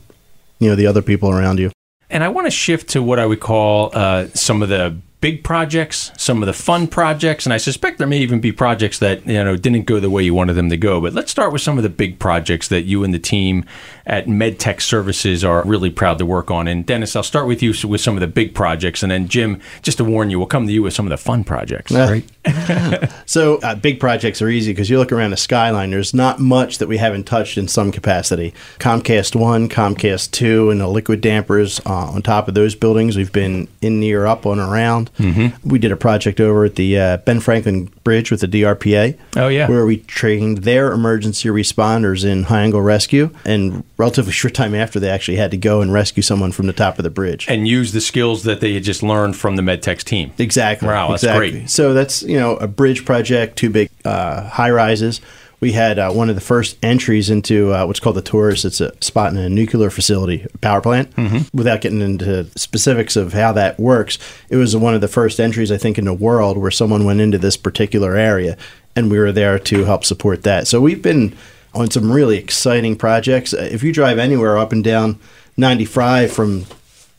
you 0.58 0.68
know, 0.68 0.74
the 0.76 0.86
other 0.86 1.02
people 1.02 1.30
around 1.30 1.58
you. 1.58 1.70
And 2.10 2.24
I 2.24 2.28
want 2.28 2.46
to 2.46 2.50
shift 2.50 2.90
to 2.90 3.02
what 3.02 3.18
I 3.18 3.26
would 3.26 3.40
call 3.40 3.90
uh, 3.92 4.26
some 4.34 4.62
of 4.62 4.68
the 4.68 4.96
big 5.20 5.44
projects, 5.44 6.12
some 6.16 6.42
of 6.42 6.46
the 6.46 6.52
fun 6.52 6.86
projects, 6.86 7.46
and 7.46 7.52
I 7.52 7.58
suspect 7.58 7.98
there 7.98 8.06
may 8.06 8.18
even 8.18 8.40
be 8.40 8.52
projects 8.52 8.98
that 9.00 9.26
you 9.26 9.42
know 9.44 9.56
didn't 9.56 9.82
go 9.82 10.00
the 10.00 10.10
way 10.10 10.22
you 10.22 10.34
wanted 10.34 10.54
them 10.54 10.70
to 10.70 10.76
go. 10.76 11.00
But 11.00 11.12
let's 11.12 11.30
start 11.30 11.52
with 11.52 11.62
some 11.62 11.76
of 11.76 11.82
the 11.82 11.88
big 11.88 12.18
projects 12.18 12.68
that 12.68 12.82
you 12.82 13.04
and 13.04 13.12
the 13.12 13.18
team 13.18 13.64
at 14.06 14.26
MedTex 14.26 14.82
Services 14.82 15.44
are 15.44 15.62
really 15.64 15.90
proud 15.90 16.18
to 16.18 16.26
work 16.26 16.50
on. 16.50 16.66
And 16.66 16.84
Dennis, 16.84 17.14
I'll 17.14 17.22
start 17.22 17.46
with 17.46 17.62
you 17.62 17.74
with 17.86 18.00
some 18.00 18.16
of 18.16 18.20
the 18.20 18.26
big 18.26 18.54
projects, 18.54 19.02
and 19.02 19.10
then 19.12 19.28
Jim, 19.28 19.60
just 19.82 19.98
to 19.98 20.04
warn 20.04 20.30
you, 20.30 20.38
we'll 20.38 20.48
come 20.48 20.66
to 20.66 20.72
you 20.72 20.82
with 20.82 20.94
some 20.94 21.06
of 21.06 21.10
the 21.10 21.18
fun 21.18 21.44
projects. 21.44 21.92
Right? 21.92 22.24
So 23.26 23.58
uh, 23.58 23.76
big 23.76 24.00
projects 24.00 24.42
are 24.42 24.48
easy 24.48 24.72
because 24.72 24.90
you 24.90 24.98
look 24.98 25.12
around 25.12 25.30
the 25.30 25.36
skyline. 25.36 25.90
There's 25.90 26.12
not 26.12 26.40
much 26.40 26.78
that 26.78 26.88
we 26.88 26.96
haven't 26.96 27.24
touched 27.24 27.56
in 27.56 27.68
some 27.68 27.92
capacity. 27.92 28.52
Comcast 28.78 29.36
One, 29.36 29.68
Comcast 29.68 30.32
Two, 30.32 30.70
and 30.70 30.80
the 30.80 30.88
liquid 30.88 31.20
dampers 31.20 31.80
uh, 31.86 32.10
on 32.10 32.22
top 32.22 32.48
of 32.48 32.54
those 32.54 32.74
buildings. 32.74 33.16
We've 33.16 33.30
been 33.30 33.68
in 33.80 34.00
near 34.00 34.26
up 34.26 34.46
on 34.46 34.58
around. 34.58 35.09
Mm-hmm. 35.18 35.68
We 35.68 35.78
did 35.78 35.92
a 35.92 35.96
project 35.96 36.40
over 36.40 36.64
at 36.64 36.76
the 36.76 36.98
uh, 36.98 37.16
Ben 37.18 37.40
Franklin 37.40 37.90
Bridge 38.04 38.30
with 38.30 38.40
the 38.40 38.48
DRPA. 38.48 39.18
Oh, 39.36 39.48
yeah. 39.48 39.68
where 39.68 39.86
we 39.86 39.98
trained 39.98 40.58
their 40.58 40.92
emergency 40.92 41.48
responders 41.48 42.24
in 42.24 42.44
high 42.44 42.62
angle 42.62 42.82
rescue, 42.82 43.30
and 43.44 43.84
relatively 43.96 44.32
short 44.40 44.54
time 44.54 44.74
after 44.74 45.00
they 45.00 45.10
actually 45.10 45.36
had 45.36 45.50
to 45.50 45.56
go 45.56 45.82
and 45.82 45.92
rescue 45.92 46.22
someone 46.22 46.52
from 46.52 46.66
the 46.66 46.72
top 46.72 46.98
of 46.98 47.02
the 47.02 47.10
bridge. 47.10 47.46
And 47.48 47.66
use 47.66 47.92
the 47.92 48.00
skills 48.00 48.44
that 48.44 48.60
they 48.60 48.74
had 48.74 48.84
just 48.84 49.02
learned 49.02 49.36
from 49.36 49.56
the 49.56 49.62
MedTex 49.62 50.04
team. 50.04 50.32
Exactly. 50.38 50.88
Wow, 50.88 51.10
that's 51.10 51.22
exactly. 51.22 51.50
great. 51.52 51.70
So 51.70 51.94
that's 51.94 52.22
you 52.22 52.38
know 52.38 52.56
a 52.56 52.66
bridge 52.66 53.04
project, 53.04 53.56
two 53.56 53.70
big 53.70 53.90
uh, 54.04 54.48
high 54.48 54.70
rises. 54.70 55.20
We 55.60 55.72
had 55.72 55.98
uh, 55.98 56.10
one 56.10 56.30
of 56.30 56.34
the 56.34 56.40
first 56.40 56.78
entries 56.82 57.28
into 57.28 57.72
uh, 57.74 57.84
what's 57.86 58.00
called 58.00 58.16
the 58.16 58.22
torus. 58.22 58.64
It's 58.64 58.80
a 58.80 58.92
spot 59.02 59.30
in 59.32 59.38
a 59.38 59.48
nuclear 59.48 59.90
facility, 59.90 60.46
power 60.62 60.80
plant. 60.80 61.14
Mm-hmm. 61.16 61.56
Without 61.56 61.82
getting 61.82 62.00
into 62.00 62.46
specifics 62.58 63.14
of 63.14 63.34
how 63.34 63.52
that 63.52 63.78
works, 63.78 64.18
it 64.48 64.56
was 64.56 64.74
one 64.74 64.94
of 64.94 65.02
the 65.02 65.08
first 65.08 65.38
entries 65.38 65.70
I 65.70 65.76
think 65.76 65.98
in 65.98 66.06
the 66.06 66.14
world 66.14 66.56
where 66.56 66.70
someone 66.70 67.04
went 67.04 67.20
into 67.20 67.36
this 67.38 67.58
particular 67.58 68.16
area, 68.16 68.56
and 68.96 69.10
we 69.10 69.18
were 69.18 69.32
there 69.32 69.58
to 69.58 69.84
help 69.84 70.04
support 70.04 70.42
that. 70.44 70.66
So 70.66 70.80
we've 70.80 71.02
been 71.02 71.36
on 71.74 71.90
some 71.90 72.10
really 72.10 72.38
exciting 72.38 72.96
projects. 72.96 73.52
Uh, 73.52 73.68
If 73.70 73.82
you 73.82 73.92
drive 73.92 74.18
anywhere 74.18 74.56
up 74.58 74.72
and 74.72 74.82
down 74.82 75.18
95 75.58 76.32
from 76.32 76.64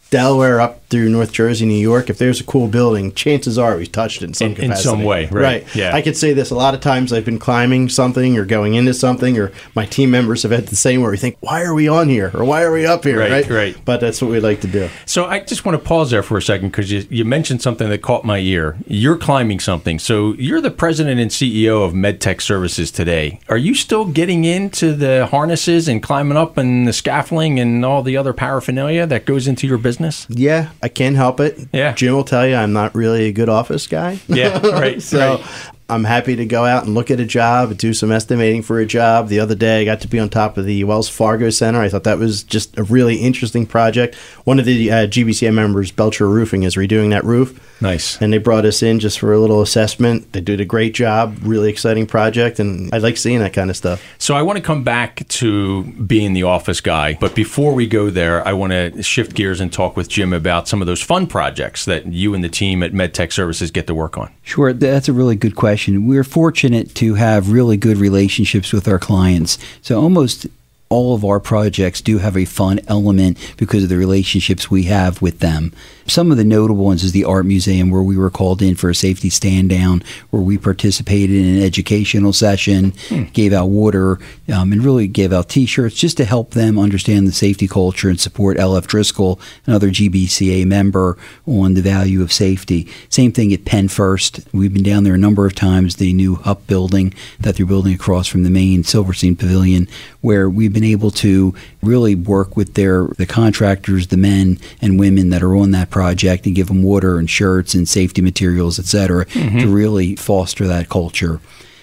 Delaware 0.09 0.59
up 0.59 0.80
through 0.91 1.09
North 1.09 1.31
Jersey, 1.31 1.65
New 1.65 1.73
York, 1.73 2.09
if 2.09 2.17
there's 2.17 2.39
a 2.39 2.43
cool 2.43 2.67
building, 2.67 3.13
chances 3.13 3.57
are 3.57 3.77
we've 3.77 3.91
touched 3.91 4.21
it 4.21 4.25
in 4.25 4.33
some 4.33 4.51
In- 4.53 4.71
in 4.71 4.75
some 4.75 5.03
way, 5.03 5.27
right, 5.31 5.65
yeah. 5.75 5.95
I 5.95 6.01
could 6.01 6.15
say 6.17 6.33
this 6.33 6.51
a 6.51 6.55
lot 6.55 6.73
of 6.73 6.81
times. 6.81 7.11
I've 7.13 7.25
been 7.25 7.39
climbing 7.39 7.89
something 7.89 8.37
or 8.37 8.45
going 8.45 8.75
into 8.75 8.93
something, 8.93 9.37
or 9.39 9.51
my 9.75 9.85
team 9.85 10.11
members 10.11 10.43
have 10.43 10.51
had 10.51 10.67
the 10.67 10.75
same 10.75 11.01
where 11.01 11.09
we 11.11 11.17
think, 11.17 11.37
why 11.39 11.63
are 11.63 11.73
we 11.73 11.87
on 11.87 12.09
here? 12.09 12.29
Or 12.33 12.43
why 12.45 12.61
are 12.63 12.71
we 12.71 12.85
up 12.85 13.03
here? 13.05 13.17
Right, 13.19 13.31
Right, 13.31 13.49
right. 13.49 13.75
But 13.85 14.01
that's 14.01 14.21
what 14.21 14.29
we 14.29 14.39
like 14.39 14.61
to 14.61 14.67
do. 14.67 14.89
So 15.05 15.25
I 15.25 15.39
just 15.39 15.65
want 15.65 15.81
to 15.81 15.83
pause 15.83 16.11
there 16.11 16.21
for 16.23 16.37
a 16.37 16.41
second 16.41 16.69
because 16.69 16.91
you, 16.91 17.05
you 17.09 17.23
mentioned 17.25 17.61
something 17.61 17.89
that 17.89 18.01
caught 18.01 18.25
my 18.25 18.37
ear. 18.39 18.77
You're 18.85 19.17
climbing 19.17 19.59
something. 19.61 19.97
So 19.99 20.33
you're 20.33 20.61
the 20.61 20.71
president 20.71 21.19
and 21.19 21.31
CEO 21.31 21.85
of 21.85 21.93
MedTex 21.93 22.41
Services 22.41 22.91
today. 22.91 23.39
Are 23.47 23.57
you 23.57 23.73
still 23.73 24.05
getting 24.05 24.43
into 24.43 24.93
the 24.93 25.27
harnesses 25.27 25.87
and 25.87 26.03
climbing 26.03 26.37
up 26.37 26.57
and 26.57 26.85
the 26.87 26.93
scaffolding 26.93 27.59
and 27.59 27.85
all 27.85 28.03
the 28.03 28.17
other 28.17 28.33
paraphernalia 28.33 29.05
that 29.07 29.25
goes 29.25 29.47
into 29.47 29.67
your 29.67 29.77
business? 29.77 30.27
Yeah, 30.29 30.69
I 30.83 30.89
can't 30.89 31.15
help 31.15 31.39
it. 31.39 31.59
Yeah. 31.71 31.93
Jim 31.93 32.13
will 32.13 32.23
tell 32.23 32.45
you 32.47 32.55
I'm 32.55 32.73
not 32.73 32.95
really 32.95 33.25
a 33.25 33.31
good 33.31 33.49
office 33.49 33.87
guy. 33.87 34.19
Yeah, 34.27 34.59
right. 34.67 35.01
so 35.11 35.37
right. 35.37 35.71
I'm 35.91 36.05
happy 36.05 36.37
to 36.37 36.45
go 36.45 36.63
out 36.63 36.85
and 36.85 36.93
look 36.93 37.11
at 37.11 37.19
a 37.19 37.25
job, 37.25 37.77
do 37.77 37.93
some 37.93 38.13
estimating 38.13 38.61
for 38.61 38.79
a 38.79 38.85
job. 38.85 39.27
The 39.27 39.41
other 39.41 39.55
day, 39.55 39.81
I 39.81 39.85
got 39.85 39.99
to 40.01 40.07
be 40.07 40.19
on 40.19 40.29
top 40.29 40.57
of 40.57 40.65
the 40.65 40.85
Wells 40.85 41.09
Fargo 41.09 41.49
Center. 41.49 41.81
I 41.81 41.89
thought 41.89 42.05
that 42.05 42.17
was 42.17 42.43
just 42.43 42.77
a 42.77 42.83
really 42.83 43.17
interesting 43.17 43.65
project. 43.65 44.15
One 44.45 44.57
of 44.57 44.63
the 44.63 44.89
uh, 44.89 44.95
GBCA 45.07 45.53
members, 45.53 45.91
Belcher 45.91 46.29
Roofing, 46.29 46.63
is 46.63 46.75
redoing 46.75 47.09
that 47.09 47.25
roof. 47.25 47.59
Nice. 47.81 48.21
And 48.21 48.31
they 48.31 48.37
brought 48.37 48.63
us 48.63 48.81
in 48.81 48.99
just 48.99 49.19
for 49.19 49.33
a 49.33 49.39
little 49.39 49.61
assessment. 49.61 50.31
They 50.31 50.39
did 50.39 50.61
a 50.61 50.65
great 50.65 50.93
job, 50.93 51.37
really 51.41 51.69
exciting 51.69 52.05
project, 52.07 52.59
and 52.59 52.93
I 52.93 52.99
like 52.99 53.17
seeing 53.17 53.39
that 53.39 53.53
kind 53.53 53.69
of 53.69 53.75
stuff. 53.75 54.01
So 54.17 54.35
I 54.35 54.43
want 54.43 54.57
to 54.57 54.63
come 54.63 54.83
back 54.83 55.27
to 55.27 55.83
being 55.83 56.33
the 56.33 56.43
office 56.43 56.79
guy, 56.79 57.17
but 57.19 57.35
before 57.35 57.73
we 57.73 57.87
go 57.87 58.09
there, 58.09 58.47
I 58.47 58.53
want 58.53 58.71
to 58.71 59.03
shift 59.03 59.33
gears 59.33 59.59
and 59.59 59.73
talk 59.73 59.97
with 59.97 60.07
Jim 60.07 60.31
about 60.31 60.67
some 60.67 60.79
of 60.81 60.87
those 60.87 61.01
fun 61.01 61.27
projects 61.27 61.83
that 61.85 62.05
you 62.05 62.33
and 62.33 62.43
the 62.43 62.49
team 62.49 62.81
at 62.81 62.93
MedTex 62.93 63.33
Services 63.33 63.71
get 63.71 63.87
to 63.87 63.95
work 63.95 64.17
on. 64.17 64.31
Sure, 64.43 64.71
that's 64.73 65.09
a 65.09 65.13
really 65.13 65.35
good 65.35 65.55
question. 65.55 65.80
We're 65.87 66.23
fortunate 66.23 66.93
to 66.95 67.15
have 67.15 67.51
really 67.51 67.77
good 67.77 67.97
relationships 67.97 68.71
with 68.71 68.87
our 68.87 68.99
clients. 68.99 69.57
So 69.81 70.01
almost 70.01 70.47
all 70.89 71.15
of 71.15 71.23
our 71.23 71.39
projects 71.39 72.01
do 72.01 72.17
have 72.17 72.35
a 72.35 72.45
fun 72.45 72.79
element 72.87 73.37
because 73.57 73.83
of 73.83 73.89
the 73.89 73.97
relationships 73.97 74.69
we 74.69 74.83
have 74.83 75.21
with 75.21 75.39
them. 75.39 75.73
Some 76.11 76.29
of 76.29 76.35
the 76.35 76.43
notable 76.43 76.83
ones 76.83 77.05
is 77.05 77.13
the 77.13 77.23
art 77.23 77.45
museum 77.45 77.89
where 77.89 78.03
we 78.03 78.17
were 78.17 78.29
called 78.29 78.61
in 78.61 78.75
for 78.75 78.89
a 78.89 78.95
safety 78.95 79.29
stand 79.29 79.69
down, 79.69 80.03
where 80.29 80.41
we 80.41 80.57
participated 80.57 81.37
in 81.37 81.55
an 81.55 81.63
educational 81.63 82.33
session, 82.33 82.91
hmm. 83.07 83.23
gave 83.31 83.53
out 83.53 83.67
water, 83.69 84.19
um, 84.53 84.73
and 84.73 84.83
really 84.83 85.07
gave 85.07 85.31
out 85.31 85.47
T-shirts 85.47 85.95
just 85.95 86.17
to 86.17 86.25
help 86.25 86.51
them 86.51 86.77
understand 86.77 87.29
the 87.29 87.31
safety 87.31 87.65
culture 87.65 88.09
and 88.09 88.19
support 88.19 88.57
LF 88.57 88.87
Driscoll, 88.87 89.39
another 89.65 89.87
GBCA 89.87 90.65
member, 90.65 91.17
on 91.47 91.75
the 91.75 91.81
value 91.81 92.21
of 92.21 92.33
safety. 92.33 92.89
Same 93.07 93.31
thing 93.31 93.53
at 93.53 93.63
Penn 93.63 93.87
First. 93.87 94.41
We've 94.51 94.73
been 94.73 94.83
down 94.83 95.05
there 95.05 95.13
a 95.13 95.17
number 95.17 95.45
of 95.45 95.55
times. 95.55 95.95
The 95.95 96.11
new 96.11 96.35
HUP 96.35 96.67
building 96.67 97.13
that 97.39 97.55
they're 97.55 97.65
building 97.65 97.93
across 97.93 98.27
from 98.27 98.43
the 98.43 98.49
main 98.49 98.83
Silverstein 98.83 99.37
Pavilion, 99.37 99.87
where 100.19 100.49
we've 100.49 100.73
been 100.73 100.83
able 100.83 101.11
to 101.11 101.55
really 101.81 102.15
work 102.15 102.57
with 102.57 102.73
their 102.73 103.07
the 103.17 103.25
contractors, 103.25 104.07
the 104.07 104.17
men 104.17 104.59
and 104.81 104.99
women 104.99 105.29
that 105.29 105.41
are 105.41 105.55
on 105.55 105.71
that 105.71 105.89
project, 105.89 106.00
and 106.01 106.55
give 106.55 106.67
them 106.67 106.83
water 106.83 107.17
and 107.17 107.29
shirts 107.29 107.73
and 107.73 107.87
safety 107.87 108.21
materials, 108.21 108.79
et 108.79 108.85
cetera, 108.85 109.25
mm-hmm. 109.25 109.59
to 109.59 109.67
really 109.67 110.15
foster 110.15 110.67
that 110.67 110.89
culture. 110.89 111.39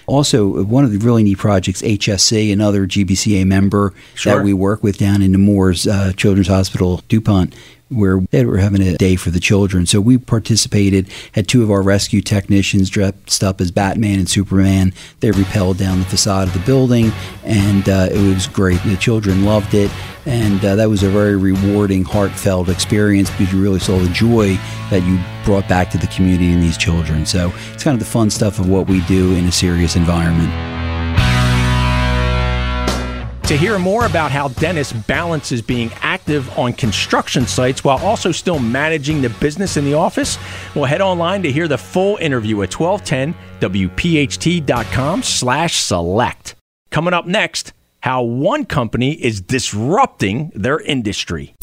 Also, 0.09 0.63
one 0.63 0.83
of 0.83 0.91
the 0.91 0.97
really 0.97 1.21
neat 1.21 1.37
projects, 1.37 1.83
HSC, 1.83 2.51
another 2.51 2.87
GBCA 2.87 3.45
member 3.45 3.93
sure. 4.15 4.35
that 4.35 4.43
we 4.43 4.53
work 4.53 4.81
with 4.81 4.97
down 4.97 5.21
in 5.21 5.31
Nemours 5.31 5.85
uh, 5.85 6.13
Children's 6.13 6.47
Hospital, 6.47 7.03
DuPont, 7.09 7.53
where 7.89 8.21
they 8.31 8.45
were 8.45 8.57
having 8.57 8.81
a 8.81 8.95
day 8.97 9.15
for 9.15 9.31
the 9.31 9.39
children. 9.39 9.85
So 9.85 9.99
we 9.99 10.17
participated, 10.17 11.09
had 11.33 11.47
two 11.47 11.63
of 11.63 11.71
our 11.71 11.81
rescue 11.81 12.21
technicians 12.21 12.89
dressed 12.89 13.43
up 13.43 13.59
as 13.59 13.71
Batman 13.71 14.19
and 14.19 14.29
Superman. 14.29 14.93
They 15.19 15.31
repelled 15.31 15.77
down 15.77 15.99
the 15.99 16.05
facade 16.05 16.47
of 16.47 16.53
the 16.53 16.59
building, 16.59 17.11
and 17.43 17.87
uh, 17.89 18.09
it 18.11 18.33
was 18.33 18.47
great. 18.47 18.81
The 18.83 18.95
children 18.97 19.43
loved 19.43 19.73
it, 19.73 19.91
and 20.25 20.63
uh, 20.63 20.75
that 20.75 20.89
was 20.89 21.03
a 21.03 21.09
very 21.09 21.35
rewarding, 21.35 22.03
heartfelt 22.03 22.69
experience 22.69 23.29
because 23.31 23.51
you 23.51 23.61
really 23.61 23.79
saw 23.79 23.97
the 23.97 24.09
joy 24.09 24.55
that 24.89 25.03
you 25.03 25.19
brought 25.43 25.67
back 25.67 25.89
to 25.91 25.97
the 25.97 26.07
community 26.07 26.51
and 26.51 26.61
these 26.61 26.77
children. 26.77 27.25
So 27.25 27.51
it's 27.73 27.83
kind 27.83 27.95
of 27.95 27.99
the 27.99 28.11
fun 28.11 28.29
stuff 28.29 28.59
of 28.59 28.69
what 28.69 28.87
we 28.87 29.01
do 29.01 29.33
in 29.33 29.45
a 29.45 29.51
serious 29.51 29.95
environment. 29.95 30.78
To 33.49 33.57
hear 33.57 33.77
more 33.79 34.05
about 34.05 34.29
how 34.29 34.49
Dennis 34.49 34.93
balances 34.93 35.63
being 35.63 35.89
active 36.01 36.55
on 36.55 36.71
construction 36.71 37.47
sites 37.47 37.83
while 37.83 37.97
also 38.05 38.31
still 38.31 38.59
managing 38.59 39.23
the 39.23 39.31
business 39.41 39.75
in 39.75 39.85
the 39.85 39.95
office, 39.95 40.37
well, 40.75 40.85
head 40.85 41.01
online 41.01 41.41
to 41.41 41.51
hear 41.51 41.67
the 41.67 41.79
full 41.79 42.17
interview 42.17 42.61
at 42.61 42.69
1210wpht.com 42.69 45.23
slash 45.23 45.77
select. 45.77 46.53
Coming 46.91 47.15
up 47.15 47.25
next, 47.25 47.73
how 48.01 48.21
one 48.21 48.65
company 48.65 49.13
is 49.13 49.41
disrupting 49.41 50.51
their 50.53 50.79
industry. 50.81 51.55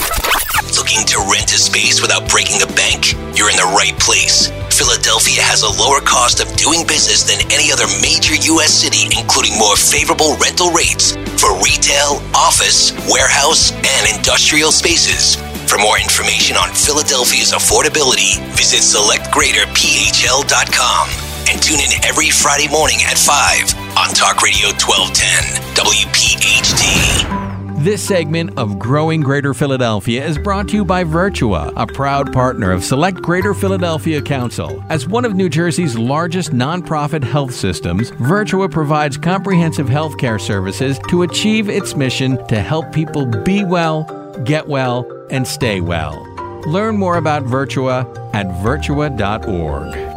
Looking 0.76 1.07
to 1.07 1.25
rent 1.31 1.52
a 1.52 1.59
space 1.59 2.02
without 2.02 2.28
breaking 2.28 2.59
the 2.59 2.66
bank? 2.75 3.12
You're 3.38 3.49
in 3.49 3.57
the 3.57 3.73
right 3.76 3.97
place. 4.00 4.50
Philadelphia 4.76 5.40
has 5.40 5.64
a 5.64 5.73
lower 5.80 6.04
cost 6.04 6.45
of 6.45 6.52
doing 6.52 6.85
business 6.85 7.25
than 7.25 7.40
any 7.49 7.73
other 7.73 7.88
major 8.04 8.37
U.S. 8.61 8.76
city, 8.76 9.09
including 9.16 9.56
more 9.56 9.73
favorable 9.73 10.37
rental 10.37 10.68
rates 10.68 11.16
for 11.40 11.56
retail, 11.64 12.21
office, 12.37 12.92
warehouse, 13.09 13.73
and 13.73 14.04
industrial 14.04 14.68
spaces. 14.68 15.40
For 15.64 15.80
more 15.80 15.97
information 15.97 16.61
on 16.61 16.76
Philadelphia's 16.76 17.56
affordability, 17.56 18.37
visit 18.52 18.85
selectgreaterphl.com 18.85 21.04
and 21.49 21.56
tune 21.56 21.80
in 21.80 21.97
every 22.04 22.28
Friday 22.28 22.68
morning 22.68 23.00
at 23.09 23.16
5 23.16 23.97
on 23.97 24.12
Talk 24.12 24.45
Radio 24.45 24.76
1210 24.76 25.56
WPHT. 25.73 27.55
This 27.87 28.02
segment 28.02 28.59
of 28.59 28.81
Growing 28.81 29.21
Greater 29.21 29.55
Philadelphia 29.55 30.26
is 30.26 30.38
brought 30.38 30.66
to 30.71 30.75
you 30.75 30.85
by 30.85 31.05
Virtua, 31.05 31.73
a 31.76 31.87
proud 31.87 32.33
partner 32.33 32.73
of 32.73 32.83
Select 32.83 33.19
Greater 33.23 33.55
Philadelphia 33.55 34.21
Council. 34.21 34.83
As 34.88 35.07
one 35.07 35.25
of 35.25 35.37
New 35.37 35.49
Jersey's 35.49 35.97
largest 35.97 36.50
nonprofit 36.50 37.23
health 37.23 37.55
systems, 37.55 38.11
Virtua 38.11 38.69
provides 38.73 39.16
comprehensive 39.16 39.87
healthcare 39.87 40.40
services 40.40 40.99
to 41.11 41.23
achieve 41.23 41.69
its 41.69 41.95
mission 41.95 42.45
to 42.49 42.61
help 42.61 42.90
people 42.90 43.25
be 43.25 43.62
well, 43.62 44.02
get 44.43 44.66
well, 44.66 45.07
and 45.31 45.47
stay 45.47 45.81
well. 45.81 46.21
Learn 46.66 46.97
more 46.97 47.19
about 47.19 47.45
Virtua 47.45 48.02
at 48.35 48.47
virtua.org. 48.64 50.15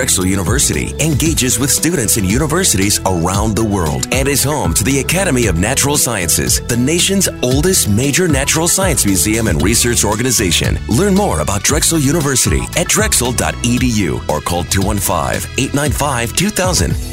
Drexel 0.00 0.24
University 0.24 0.94
engages 0.98 1.58
with 1.58 1.70
students 1.70 2.16
in 2.16 2.24
universities 2.24 3.00
around 3.04 3.54
the 3.54 3.62
world 3.62 4.06
and 4.12 4.28
is 4.28 4.42
home 4.42 4.72
to 4.72 4.82
the 4.82 5.00
Academy 5.00 5.46
of 5.46 5.58
Natural 5.58 5.98
Sciences, 5.98 6.62
the 6.68 6.76
nation's 6.78 7.28
oldest 7.42 7.86
major 7.86 8.26
natural 8.26 8.66
science 8.66 9.04
museum 9.04 9.46
and 9.46 9.60
research 9.60 10.02
organization. 10.02 10.78
Learn 10.88 11.14
more 11.14 11.40
about 11.40 11.62
Drexel 11.62 11.98
University 11.98 12.62
at 12.78 12.88
drexel.edu 12.88 14.26
or 14.30 14.40
call 14.40 14.64
215 14.64 15.50
895 15.58 16.34
2000. 16.34 17.09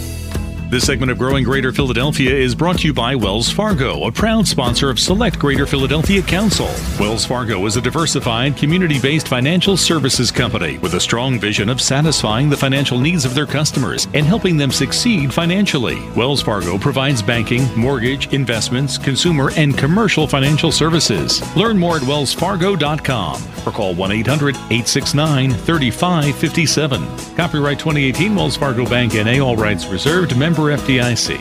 This 0.70 0.86
segment 0.86 1.10
of 1.10 1.18
Growing 1.18 1.46
Greater 1.46 1.72
Philadelphia 1.72 2.36
is 2.36 2.54
brought 2.54 2.80
to 2.80 2.88
you 2.88 2.94
by 2.94 3.16
Wells 3.16 3.50
Fargo, 3.50 4.04
a 4.06 4.12
proud 4.12 4.46
sponsor 4.46 4.90
of 4.90 5.00
Select 5.00 5.40
Greater 5.40 5.66
Philadelphia 5.66 6.22
Council. 6.22 6.70
Wells 7.00 7.26
Fargo 7.26 7.66
is 7.68 7.78
a 7.78 7.82
diversified, 7.82 8.58
community 8.58 9.00
based 9.00 9.30
financial 9.30 9.78
services 9.78 10.30
company 10.30 10.78
with 10.80 10.96
a 10.96 11.00
strong 11.00 11.40
vision 11.40 11.70
of 11.70 11.80
satisfying 11.80 12.50
the 12.50 12.58
financial 12.58 13.00
needs 13.00 13.24
of 13.24 13.34
their 13.34 13.46
customers 13.46 14.10
and 14.14 14.26
helping 14.26 14.58
them 14.58 14.70
succeed 14.70 15.34
financially. 15.34 16.02
Wells 16.18 16.42
Fargo 16.42 16.78
provides 16.78 17.22
banking, 17.22 17.64
mortgage, 17.78 18.34
investments, 18.34 18.98
consumer, 18.98 19.52
and 19.56 19.78
commercial 19.78 20.28
financial 20.28 20.74
services. 20.74 21.42
Learn 21.56 21.78
more 21.78 21.96
at 21.96 22.02
wellsfargo.com 22.02 23.42
or 23.66 23.72
call 23.72 23.96
1 23.96 24.12
800 24.12 24.56
869 24.56 25.52
3557. 25.52 27.36
Copyright 27.38 27.80
2018 27.80 28.36
Wells 28.36 28.58
Fargo 28.58 28.86
Bank 28.86 29.14
NA, 29.14 29.40
all 29.40 29.56
rights 29.56 29.86
reserved, 29.86 30.38
member 30.38 30.57
member 30.58 30.76
FDIC. 30.76 31.38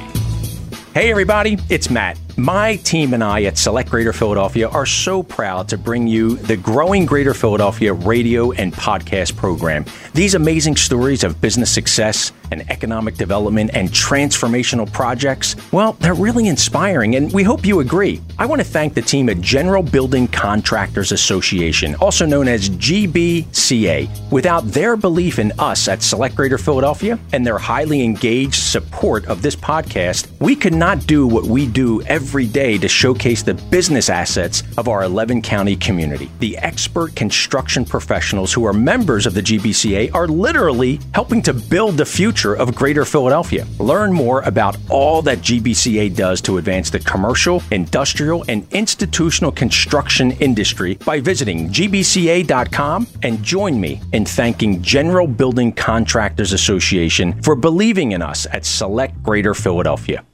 Hey, 0.94 1.10
everybody, 1.10 1.58
it's 1.68 1.90
Matt. 1.90 2.18
My 2.36 2.76
team 2.76 3.14
and 3.14 3.24
I 3.24 3.44
at 3.44 3.56
Select 3.56 3.90
Greater 3.90 4.12
Philadelphia 4.12 4.68
are 4.68 4.84
so 4.84 5.22
proud 5.22 5.68
to 5.70 5.78
bring 5.78 6.06
you 6.06 6.36
the 6.36 6.56
growing 6.56 7.06
Greater 7.06 7.32
Philadelphia 7.32 7.94
radio 7.94 8.52
and 8.52 8.74
podcast 8.74 9.36
program. 9.36 9.86
These 10.12 10.34
amazing 10.34 10.76
stories 10.76 11.24
of 11.24 11.40
business 11.40 11.70
success 11.70 12.32
and 12.50 12.68
economic 12.70 13.16
development 13.16 13.70
and 13.74 13.88
transformational 13.90 14.90
projects, 14.92 15.56
well, 15.72 15.94
they're 15.94 16.14
really 16.14 16.48
inspiring, 16.48 17.16
and 17.16 17.32
we 17.32 17.42
hope 17.42 17.66
you 17.66 17.80
agree. 17.80 18.20
I 18.38 18.46
want 18.46 18.60
to 18.60 18.66
thank 18.66 18.94
the 18.94 19.02
team 19.02 19.28
at 19.28 19.40
General 19.40 19.82
Building 19.82 20.28
Contractors 20.28 21.12
Association, 21.12 21.94
also 21.96 22.26
known 22.26 22.48
as 22.48 22.70
GBCA. 22.70 24.30
Without 24.30 24.66
their 24.68 24.96
belief 24.96 25.38
in 25.38 25.52
us 25.58 25.88
at 25.88 26.02
Select 26.02 26.34
Greater 26.34 26.58
Philadelphia 26.58 27.18
and 27.32 27.46
their 27.46 27.58
highly 27.58 28.02
engaged 28.02 28.54
support 28.54 29.26
of 29.26 29.42
this 29.42 29.56
podcast, 29.56 30.28
we 30.40 30.54
could 30.54 30.74
not 30.74 31.06
do 31.06 31.26
what 31.26 31.44
we 31.44 31.66
do 31.66 32.02
every 32.02 32.46
day 32.46 32.78
to 32.78 32.88
showcase 32.88 33.42
the 33.42 33.54
business 33.54 34.08
assets 34.08 34.62
of 34.76 34.88
our 34.88 35.02
11 35.02 35.42
county 35.42 35.76
community. 35.76 36.30
The 36.38 36.56
expert 36.58 37.16
construction 37.16 37.84
professionals 37.84 38.52
who 38.52 38.64
are 38.66 38.72
members 38.72 39.26
of 39.26 39.34
the 39.34 39.42
GBCA 39.42 40.14
are 40.14 40.28
literally 40.28 41.00
helping 41.14 41.42
to 41.42 41.52
build 41.52 41.96
the 41.96 42.06
future 42.06 42.35
of 42.44 42.74
Greater 42.74 43.04
Philadelphia. 43.04 43.66
Learn 43.78 44.12
more 44.12 44.40
about 44.42 44.76
all 44.90 45.22
that 45.22 45.38
GBCA 45.38 46.14
does 46.14 46.40
to 46.42 46.58
advance 46.58 46.90
the 46.90 46.98
commercial, 46.98 47.62
industrial, 47.70 48.44
and 48.48 48.66
institutional 48.72 49.50
construction 49.50 50.32
industry 50.32 50.96
by 51.06 51.20
visiting 51.20 51.68
gbca.com 51.68 53.06
and 53.22 53.42
join 53.42 53.80
me 53.80 54.00
in 54.12 54.24
thanking 54.24 54.82
General 54.82 55.26
Building 55.26 55.72
Contractors 55.72 56.52
Association 56.52 57.40
for 57.42 57.56
believing 57.56 58.12
in 58.12 58.22
us 58.22 58.46
at 58.52 58.64
Select 58.64 59.22
Greater 59.22 59.54
Philadelphia 59.54 60.24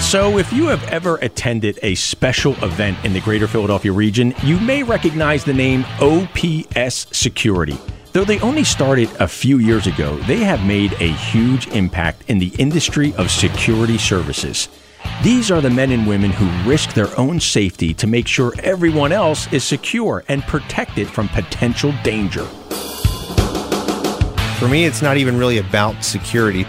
So, 0.07 0.37
if 0.37 0.53
you 0.53 0.67
have 0.67 0.85
ever 0.85 1.17
attended 1.17 1.79
a 1.83 1.93
special 1.95 2.53
event 2.63 2.97
in 3.03 3.11
the 3.11 3.19
greater 3.19 3.45
Philadelphia 3.45 3.91
region, 3.91 4.33
you 4.41 4.57
may 4.57 4.81
recognize 4.81 5.43
the 5.43 5.53
name 5.53 5.83
OPS 5.99 7.07
Security. 7.11 7.77
Though 8.13 8.23
they 8.23 8.39
only 8.39 8.63
started 8.63 9.09
a 9.19 9.27
few 9.27 9.57
years 9.57 9.85
ago, 9.85 10.15
they 10.19 10.37
have 10.37 10.65
made 10.65 10.93
a 11.01 11.11
huge 11.11 11.67
impact 11.67 12.23
in 12.29 12.39
the 12.39 12.53
industry 12.57 13.13
of 13.15 13.29
security 13.29 13.97
services. 13.97 14.69
These 15.23 15.51
are 15.51 15.59
the 15.59 15.69
men 15.69 15.91
and 15.91 16.07
women 16.07 16.31
who 16.31 16.69
risk 16.69 16.93
their 16.93 17.09
own 17.19 17.41
safety 17.41 17.93
to 17.95 18.07
make 18.07 18.29
sure 18.29 18.53
everyone 18.63 19.11
else 19.11 19.51
is 19.51 19.65
secure 19.65 20.23
and 20.29 20.41
protected 20.43 21.09
from 21.09 21.27
potential 21.27 21.93
danger. 22.05 22.45
For 24.57 24.69
me, 24.69 24.85
it's 24.85 25.01
not 25.01 25.17
even 25.17 25.37
really 25.37 25.57
about 25.57 26.01
security. 26.01 26.65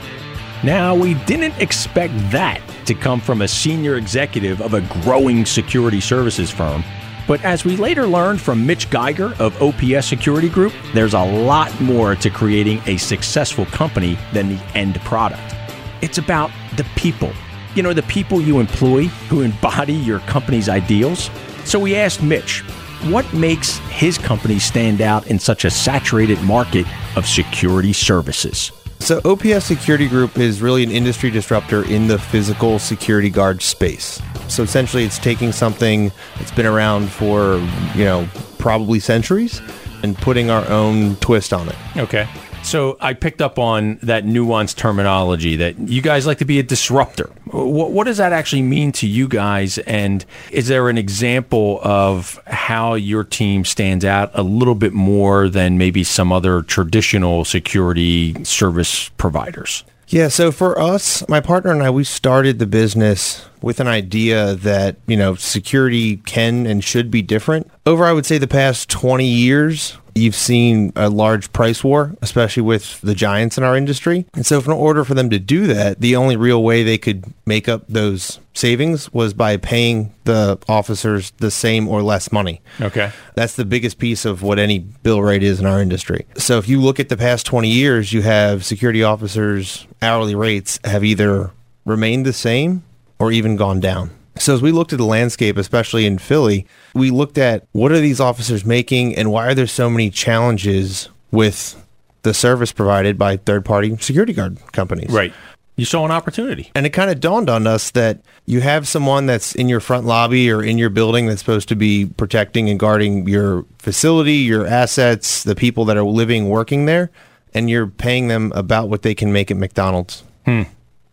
Now, 0.64 0.92
we 0.92 1.14
didn't 1.14 1.56
expect 1.58 2.12
that 2.32 2.60
to 2.86 2.94
come 2.94 3.20
from 3.20 3.42
a 3.42 3.48
senior 3.48 3.96
executive 3.96 4.60
of 4.60 4.74
a 4.74 4.80
growing 5.02 5.46
security 5.46 6.00
services 6.00 6.50
firm. 6.50 6.82
But 7.28 7.44
as 7.44 7.64
we 7.64 7.76
later 7.76 8.06
learned 8.06 8.40
from 8.40 8.66
Mitch 8.66 8.90
Geiger 8.90 9.34
of 9.38 9.60
OPS 9.62 10.06
Security 10.06 10.48
Group, 10.48 10.72
there's 10.94 11.14
a 11.14 11.22
lot 11.22 11.78
more 11.80 12.16
to 12.16 12.30
creating 12.30 12.80
a 12.86 12.96
successful 12.96 13.66
company 13.66 14.18
than 14.32 14.48
the 14.48 14.60
end 14.74 15.00
product. 15.02 15.54
It's 16.00 16.18
about 16.18 16.50
the 16.76 16.84
people. 16.96 17.30
You 17.76 17.84
know, 17.84 17.92
the 17.92 18.02
people 18.04 18.40
you 18.40 18.58
employ 18.58 19.04
who 19.28 19.42
embody 19.42 19.92
your 19.92 20.20
company's 20.20 20.68
ideals. 20.68 21.30
So 21.64 21.78
we 21.78 21.94
asked 21.94 22.22
Mitch, 22.22 22.62
what 23.10 23.32
makes 23.32 23.76
his 23.90 24.18
company 24.18 24.58
stand 24.58 25.02
out 25.02 25.28
in 25.28 25.38
such 25.38 25.64
a 25.64 25.70
saturated 25.70 26.42
market 26.42 26.86
of 27.16 27.26
security 27.26 27.92
services? 27.92 28.72
So, 29.00 29.20
OPS 29.24 29.64
Security 29.64 30.08
Group 30.08 30.38
is 30.38 30.60
really 30.60 30.82
an 30.82 30.90
industry 30.90 31.30
disruptor 31.30 31.84
in 31.84 32.08
the 32.08 32.18
physical 32.18 32.78
security 32.78 33.30
guard 33.30 33.62
space. 33.62 34.20
So, 34.48 34.62
essentially, 34.62 35.04
it's 35.04 35.18
taking 35.18 35.52
something 35.52 36.12
that's 36.36 36.50
been 36.50 36.66
around 36.66 37.10
for, 37.10 37.58
you 37.94 38.04
know, 38.04 38.28
probably 38.58 39.00
centuries 39.00 39.62
and 40.02 40.16
putting 40.18 40.50
our 40.50 40.68
own 40.68 41.16
twist 41.16 41.52
on 41.52 41.68
it. 41.68 41.76
Okay. 41.96 42.28
So 42.68 42.98
I 43.00 43.14
picked 43.14 43.40
up 43.40 43.58
on 43.58 43.98
that 44.02 44.24
nuanced 44.24 44.76
terminology 44.76 45.56
that 45.56 45.78
you 45.78 46.02
guys 46.02 46.26
like 46.26 46.36
to 46.38 46.44
be 46.44 46.58
a 46.58 46.62
disruptor. 46.62 47.30
What, 47.46 47.92
what, 47.92 48.04
does 48.04 48.18
that 48.18 48.34
actually 48.34 48.60
mean 48.60 48.92
to 48.92 49.06
you 49.06 49.26
guys? 49.26 49.78
And 49.78 50.22
is 50.50 50.68
there 50.68 50.90
an 50.90 50.98
example 50.98 51.80
of 51.82 52.38
how 52.46 52.92
your 52.92 53.24
team 53.24 53.64
stands 53.64 54.04
out 54.04 54.30
a 54.34 54.42
little 54.42 54.74
bit 54.74 54.92
more 54.92 55.48
than 55.48 55.78
maybe 55.78 56.04
some 56.04 56.30
other 56.30 56.60
traditional 56.60 57.46
security 57.46 58.44
service 58.44 59.08
providers? 59.16 59.82
Yeah, 60.08 60.28
so 60.28 60.52
for 60.52 60.78
us, 60.78 61.26
my 61.26 61.40
partner 61.40 61.70
and 61.70 61.82
I, 61.82 61.88
we 61.88 62.04
started 62.04 62.58
the 62.58 62.66
business 62.66 63.46
with 63.62 63.80
an 63.80 63.88
idea 63.88 64.54
that, 64.56 64.96
you 65.06 65.16
know, 65.16 65.34
security 65.36 66.18
can 66.18 66.66
and 66.66 66.84
should 66.84 67.10
be 67.10 67.22
different. 67.22 67.70
Over, 67.86 68.04
I 68.04 68.12
would 68.12 68.26
say, 68.26 68.36
the 68.36 68.46
past 68.46 68.90
20 68.90 69.26
years, 69.26 69.98
you've 70.18 70.34
seen 70.34 70.92
a 70.96 71.08
large 71.08 71.52
price 71.52 71.82
war, 71.82 72.14
especially 72.20 72.62
with 72.62 73.00
the 73.00 73.14
giants 73.14 73.56
in 73.56 73.64
our 73.64 73.76
industry. 73.76 74.26
And 74.34 74.44
so, 74.44 74.60
in 74.60 74.70
order 74.70 75.04
for 75.04 75.14
them 75.14 75.30
to 75.30 75.38
do 75.38 75.66
that, 75.68 76.00
the 76.00 76.16
only 76.16 76.36
real 76.36 76.62
way 76.62 76.82
they 76.82 76.98
could 76.98 77.24
make 77.46 77.68
up 77.68 77.84
those 77.88 78.40
savings 78.54 79.12
was 79.12 79.34
by 79.34 79.56
paying 79.56 80.12
the 80.24 80.58
officers 80.68 81.32
the 81.38 81.50
same 81.50 81.88
or 81.88 82.02
less 82.02 82.32
money. 82.32 82.60
Okay. 82.80 83.12
That's 83.34 83.54
the 83.54 83.64
biggest 83.64 83.98
piece 83.98 84.24
of 84.24 84.42
what 84.42 84.58
any 84.58 84.80
bill 84.80 85.22
rate 85.22 85.42
is 85.42 85.60
in 85.60 85.66
our 85.66 85.80
industry. 85.80 86.26
So, 86.36 86.58
if 86.58 86.68
you 86.68 86.80
look 86.80 87.00
at 87.00 87.08
the 87.08 87.16
past 87.16 87.46
20 87.46 87.68
years, 87.68 88.12
you 88.12 88.22
have 88.22 88.64
security 88.64 89.02
officers' 89.02 89.86
hourly 90.02 90.34
rates 90.34 90.78
have 90.84 91.04
either 91.04 91.50
remained 91.84 92.26
the 92.26 92.32
same 92.32 92.84
or 93.18 93.32
even 93.32 93.56
gone 93.56 93.80
down. 93.80 94.10
So 94.38 94.54
as 94.54 94.62
we 94.62 94.72
looked 94.72 94.92
at 94.92 94.98
the 94.98 95.04
landscape, 95.04 95.56
especially 95.56 96.06
in 96.06 96.18
Philly, 96.18 96.66
we 96.94 97.10
looked 97.10 97.38
at 97.38 97.66
what 97.72 97.92
are 97.92 98.00
these 98.00 98.20
officers 98.20 98.64
making 98.64 99.16
and 99.16 99.30
why 99.30 99.46
are 99.46 99.54
there 99.54 99.66
so 99.66 99.90
many 99.90 100.10
challenges 100.10 101.08
with 101.30 101.82
the 102.22 102.34
service 102.34 102.72
provided 102.72 103.18
by 103.18 103.36
third 103.36 103.64
party 103.64 103.96
security 103.98 104.32
guard 104.32 104.58
companies. 104.72 105.10
Right. 105.10 105.32
You 105.76 105.84
saw 105.84 106.04
an 106.04 106.10
opportunity. 106.10 106.72
And 106.74 106.86
it 106.86 106.90
kind 106.90 107.08
of 107.08 107.20
dawned 107.20 107.48
on 107.48 107.66
us 107.66 107.92
that 107.92 108.20
you 108.46 108.60
have 108.60 108.88
someone 108.88 109.26
that's 109.26 109.54
in 109.54 109.68
your 109.68 109.78
front 109.78 110.06
lobby 110.06 110.50
or 110.50 110.62
in 110.62 110.76
your 110.76 110.90
building 110.90 111.26
that's 111.26 111.38
supposed 111.40 111.68
to 111.68 111.76
be 111.76 112.06
protecting 112.06 112.68
and 112.68 112.80
guarding 112.80 113.28
your 113.28 113.64
facility, 113.78 114.34
your 114.34 114.66
assets, 114.66 115.44
the 115.44 115.54
people 115.54 115.84
that 115.84 115.96
are 115.96 116.02
living, 116.02 116.48
working 116.48 116.86
there, 116.86 117.12
and 117.54 117.70
you're 117.70 117.86
paying 117.86 118.26
them 118.26 118.52
about 118.56 118.88
what 118.88 119.02
they 119.02 119.14
can 119.14 119.32
make 119.32 119.52
at 119.52 119.56
McDonald's. 119.56 120.24
Hmm. 120.44 120.62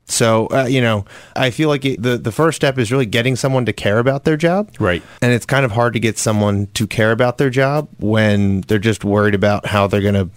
So 0.05 0.47
uh, 0.47 0.65
you 0.65 0.81
know, 0.81 1.05
I 1.35 1.49
feel 1.49 1.69
like 1.69 1.83
it, 1.85 2.01
the 2.01 2.17
the 2.17 2.31
first 2.31 2.55
step 2.55 2.77
is 2.77 2.91
really 2.91 3.05
getting 3.05 3.35
someone 3.35 3.65
to 3.65 3.73
care 3.73 3.99
about 3.99 4.23
their 4.23 4.37
job. 4.37 4.71
Right. 4.79 5.01
And 5.21 5.33
it's 5.33 5.45
kind 5.45 5.65
of 5.65 5.71
hard 5.71 5.93
to 5.93 5.99
get 5.99 6.17
someone 6.17 6.67
to 6.73 6.87
care 6.87 7.11
about 7.11 7.37
their 7.37 7.49
job 7.49 7.87
when 7.97 8.61
they're 8.61 8.79
just 8.79 9.03
worried 9.03 9.35
about 9.35 9.65
how 9.65 9.87
they're 9.87 10.01
going 10.01 10.13
to 10.13 10.29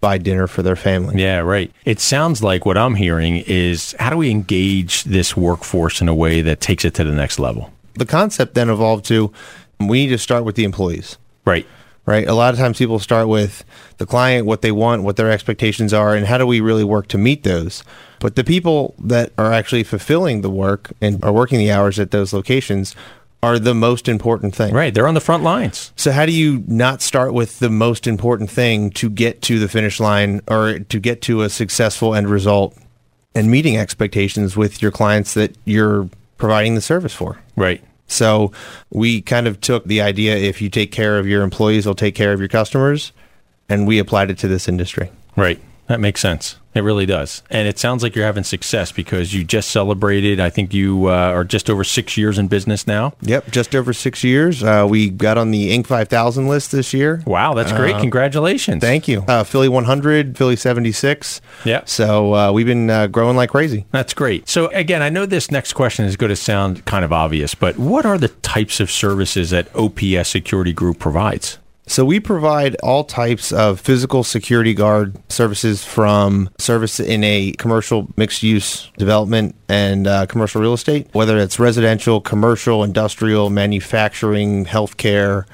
buy 0.00 0.18
dinner 0.18 0.48
for 0.48 0.62
their 0.62 0.74
family. 0.74 1.22
Yeah, 1.22 1.38
right. 1.38 1.70
It 1.84 2.00
sounds 2.00 2.42
like 2.42 2.66
what 2.66 2.76
I'm 2.76 2.96
hearing 2.96 3.36
is 3.46 3.94
how 4.00 4.10
do 4.10 4.16
we 4.16 4.30
engage 4.30 5.04
this 5.04 5.36
workforce 5.36 6.00
in 6.00 6.08
a 6.08 6.14
way 6.14 6.42
that 6.42 6.60
takes 6.60 6.84
it 6.84 6.94
to 6.94 7.04
the 7.04 7.12
next 7.12 7.38
level? 7.38 7.72
The 7.94 8.06
concept 8.06 8.54
then 8.54 8.68
evolved 8.68 9.04
to 9.06 9.32
we 9.78 10.04
need 10.04 10.08
to 10.08 10.18
start 10.18 10.44
with 10.44 10.56
the 10.56 10.64
employees. 10.64 11.18
Right 11.44 11.66
right? 12.06 12.26
A 12.26 12.34
lot 12.34 12.52
of 12.52 12.58
times 12.58 12.78
people 12.78 12.98
start 12.98 13.28
with 13.28 13.64
the 13.98 14.06
client, 14.06 14.46
what 14.46 14.62
they 14.62 14.72
want, 14.72 15.02
what 15.02 15.16
their 15.16 15.30
expectations 15.30 15.92
are, 15.92 16.14
and 16.14 16.26
how 16.26 16.38
do 16.38 16.46
we 16.46 16.60
really 16.60 16.84
work 16.84 17.08
to 17.08 17.18
meet 17.18 17.44
those. 17.44 17.84
But 18.22 18.36
the 18.36 18.44
people 18.44 18.94
that 19.00 19.32
are 19.36 19.52
actually 19.52 19.82
fulfilling 19.82 20.42
the 20.42 20.48
work 20.48 20.92
and 21.00 21.22
are 21.24 21.32
working 21.32 21.58
the 21.58 21.72
hours 21.72 21.98
at 21.98 22.12
those 22.12 22.32
locations 22.32 22.94
are 23.42 23.58
the 23.58 23.74
most 23.74 24.08
important 24.08 24.54
thing. 24.54 24.72
Right. 24.72 24.94
They're 24.94 25.08
on 25.08 25.14
the 25.14 25.20
front 25.20 25.42
lines. 25.42 25.92
So, 25.96 26.12
how 26.12 26.24
do 26.24 26.30
you 26.30 26.62
not 26.68 27.02
start 27.02 27.34
with 27.34 27.58
the 27.58 27.68
most 27.68 28.06
important 28.06 28.48
thing 28.48 28.90
to 28.90 29.10
get 29.10 29.42
to 29.42 29.58
the 29.58 29.66
finish 29.66 29.98
line 29.98 30.40
or 30.46 30.78
to 30.78 31.00
get 31.00 31.20
to 31.22 31.42
a 31.42 31.50
successful 31.50 32.14
end 32.14 32.30
result 32.30 32.78
and 33.34 33.50
meeting 33.50 33.76
expectations 33.76 34.56
with 34.56 34.80
your 34.80 34.92
clients 34.92 35.34
that 35.34 35.56
you're 35.64 36.08
providing 36.38 36.76
the 36.76 36.80
service 36.80 37.12
for? 37.12 37.40
Right. 37.56 37.82
So 38.06 38.52
we 38.90 39.20
kind 39.20 39.48
of 39.48 39.60
took 39.60 39.84
the 39.84 40.00
idea 40.00 40.36
if 40.36 40.62
you 40.62 40.70
take 40.70 40.92
care 40.92 41.18
of 41.18 41.26
your 41.26 41.42
employees, 41.42 41.86
they'll 41.86 41.96
take 41.96 42.14
care 42.14 42.32
of 42.32 42.38
your 42.38 42.48
customers, 42.48 43.10
and 43.68 43.84
we 43.84 43.98
applied 43.98 44.30
it 44.30 44.38
to 44.38 44.48
this 44.48 44.68
industry. 44.68 45.10
Right. 45.34 45.58
That 45.92 46.00
makes 46.00 46.22
sense. 46.22 46.56
It 46.74 46.80
really 46.80 47.04
does. 47.04 47.42
And 47.50 47.68
it 47.68 47.78
sounds 47.78 48.02
like 48.02 48.16
you're 48.16 48.24
having 48.24 48.44
success 48.44 48.92
because 48.92 49.34
you 49.34 49.44
just 49.44 49.70
celebrated, 49.70 50.40
I 50.40 50.48
think 50.48 50.72
you 50.72 51.08
uh, 51.08 51.12
are 51.12 51.44
just 51.44 51.68
over 51.68 51.84
six 51.84 52.16
years 52.16 52.38
in 52.38 52.48
business 52.48 52.86
now. 52.86 53.12
Yep, 53.20 53.50
just 53.50 53.74
over 53.74 53.92
six 53.92 54.24
years. 54.24 54.64
Uh, 54.64 54.86
we 54.88 55.10
got 55.10 55.36
on 55.36 55.50
the 55.50 55.76
Inc. 55.76 55.86
5000 55.86 56.48
list 56.48 56.72
this 56.72 56.94
year. 56.94 57.22
Wow, 57.26 57.52
that's 57.52 57.72
great. 57.72 57.96
Uh, 57.96 58.00
Congratulations. 58.00 58.80
Thank 58.80 59.06
you. 59.06 59.20
Uh, 59.28 59.44
Philly 59.44 59.68
100, 59.68 60.38
Philly 60.38 60.56
76. 60.56 61.42
Yeah. 61.66 61.82
So 61.84 62.34
uh, 62.34 62.52
we've 62.52 62.64
been 62.64 62.88
uh, 62.88 63.08
growing 63.08 63.36
like 63.36 63.50
crazy. 63.50 63.84
That's 63.90 64.14
great. 64.14 64.48
So, 64.48 64.68
again, 64.68 65.02
I 65.02 65.10
know 65.10 65.26
this 65.26 65.50
next 65.50 65.74
question 65.74 66.06
is 66.06 66.16
going 66.16 66.30
to 66.30 66.36
sound 66.36 66.86
kind 66.86 67.04
of 67.04 67.12
obvious, 67.12 67.54
but 67.54 67.76
what 67.76 68.06
are 68.06 68.16
the 68.16 68.28
types 68.28 68.80
of 68.80 68.90
services 68.90 69.50
that 69.50 69.68
OPS 69.76 70.30
Security 70.30 70.72
Group 70.72 70.98
provides? 70.98 71.58
So 71.86 72.04
we 72.04 72.20
provide 72.20 72.76
all 72.76 73.04
types 73.04 73.52
of 73.52 73.80
physical 73.80 74.22
security 74.22 74.72
guard 74.72 75.18
services 75.30 75.84
from 75.84 76.48
service 76.58 77.00
in 77.00 77.24
a 77.24 77.52
commercial 77.58 78.08
mixed 78.16 78.42
use 78.42 78.90
development 78.96 79.56
and 79.68 80.06
uh, 80.06 80.26
commercial 80.26 80.60
real 80.60 80.74
estate, 80.74 81.08
whether 81.12 81.38
it's 81.38 81.58
residential, 81.58 82.20
commercial, 82.20 82.84
industrial, 82.84 83.50
manufacturing, 83.50 84.64
healthcare, 84.64 85.44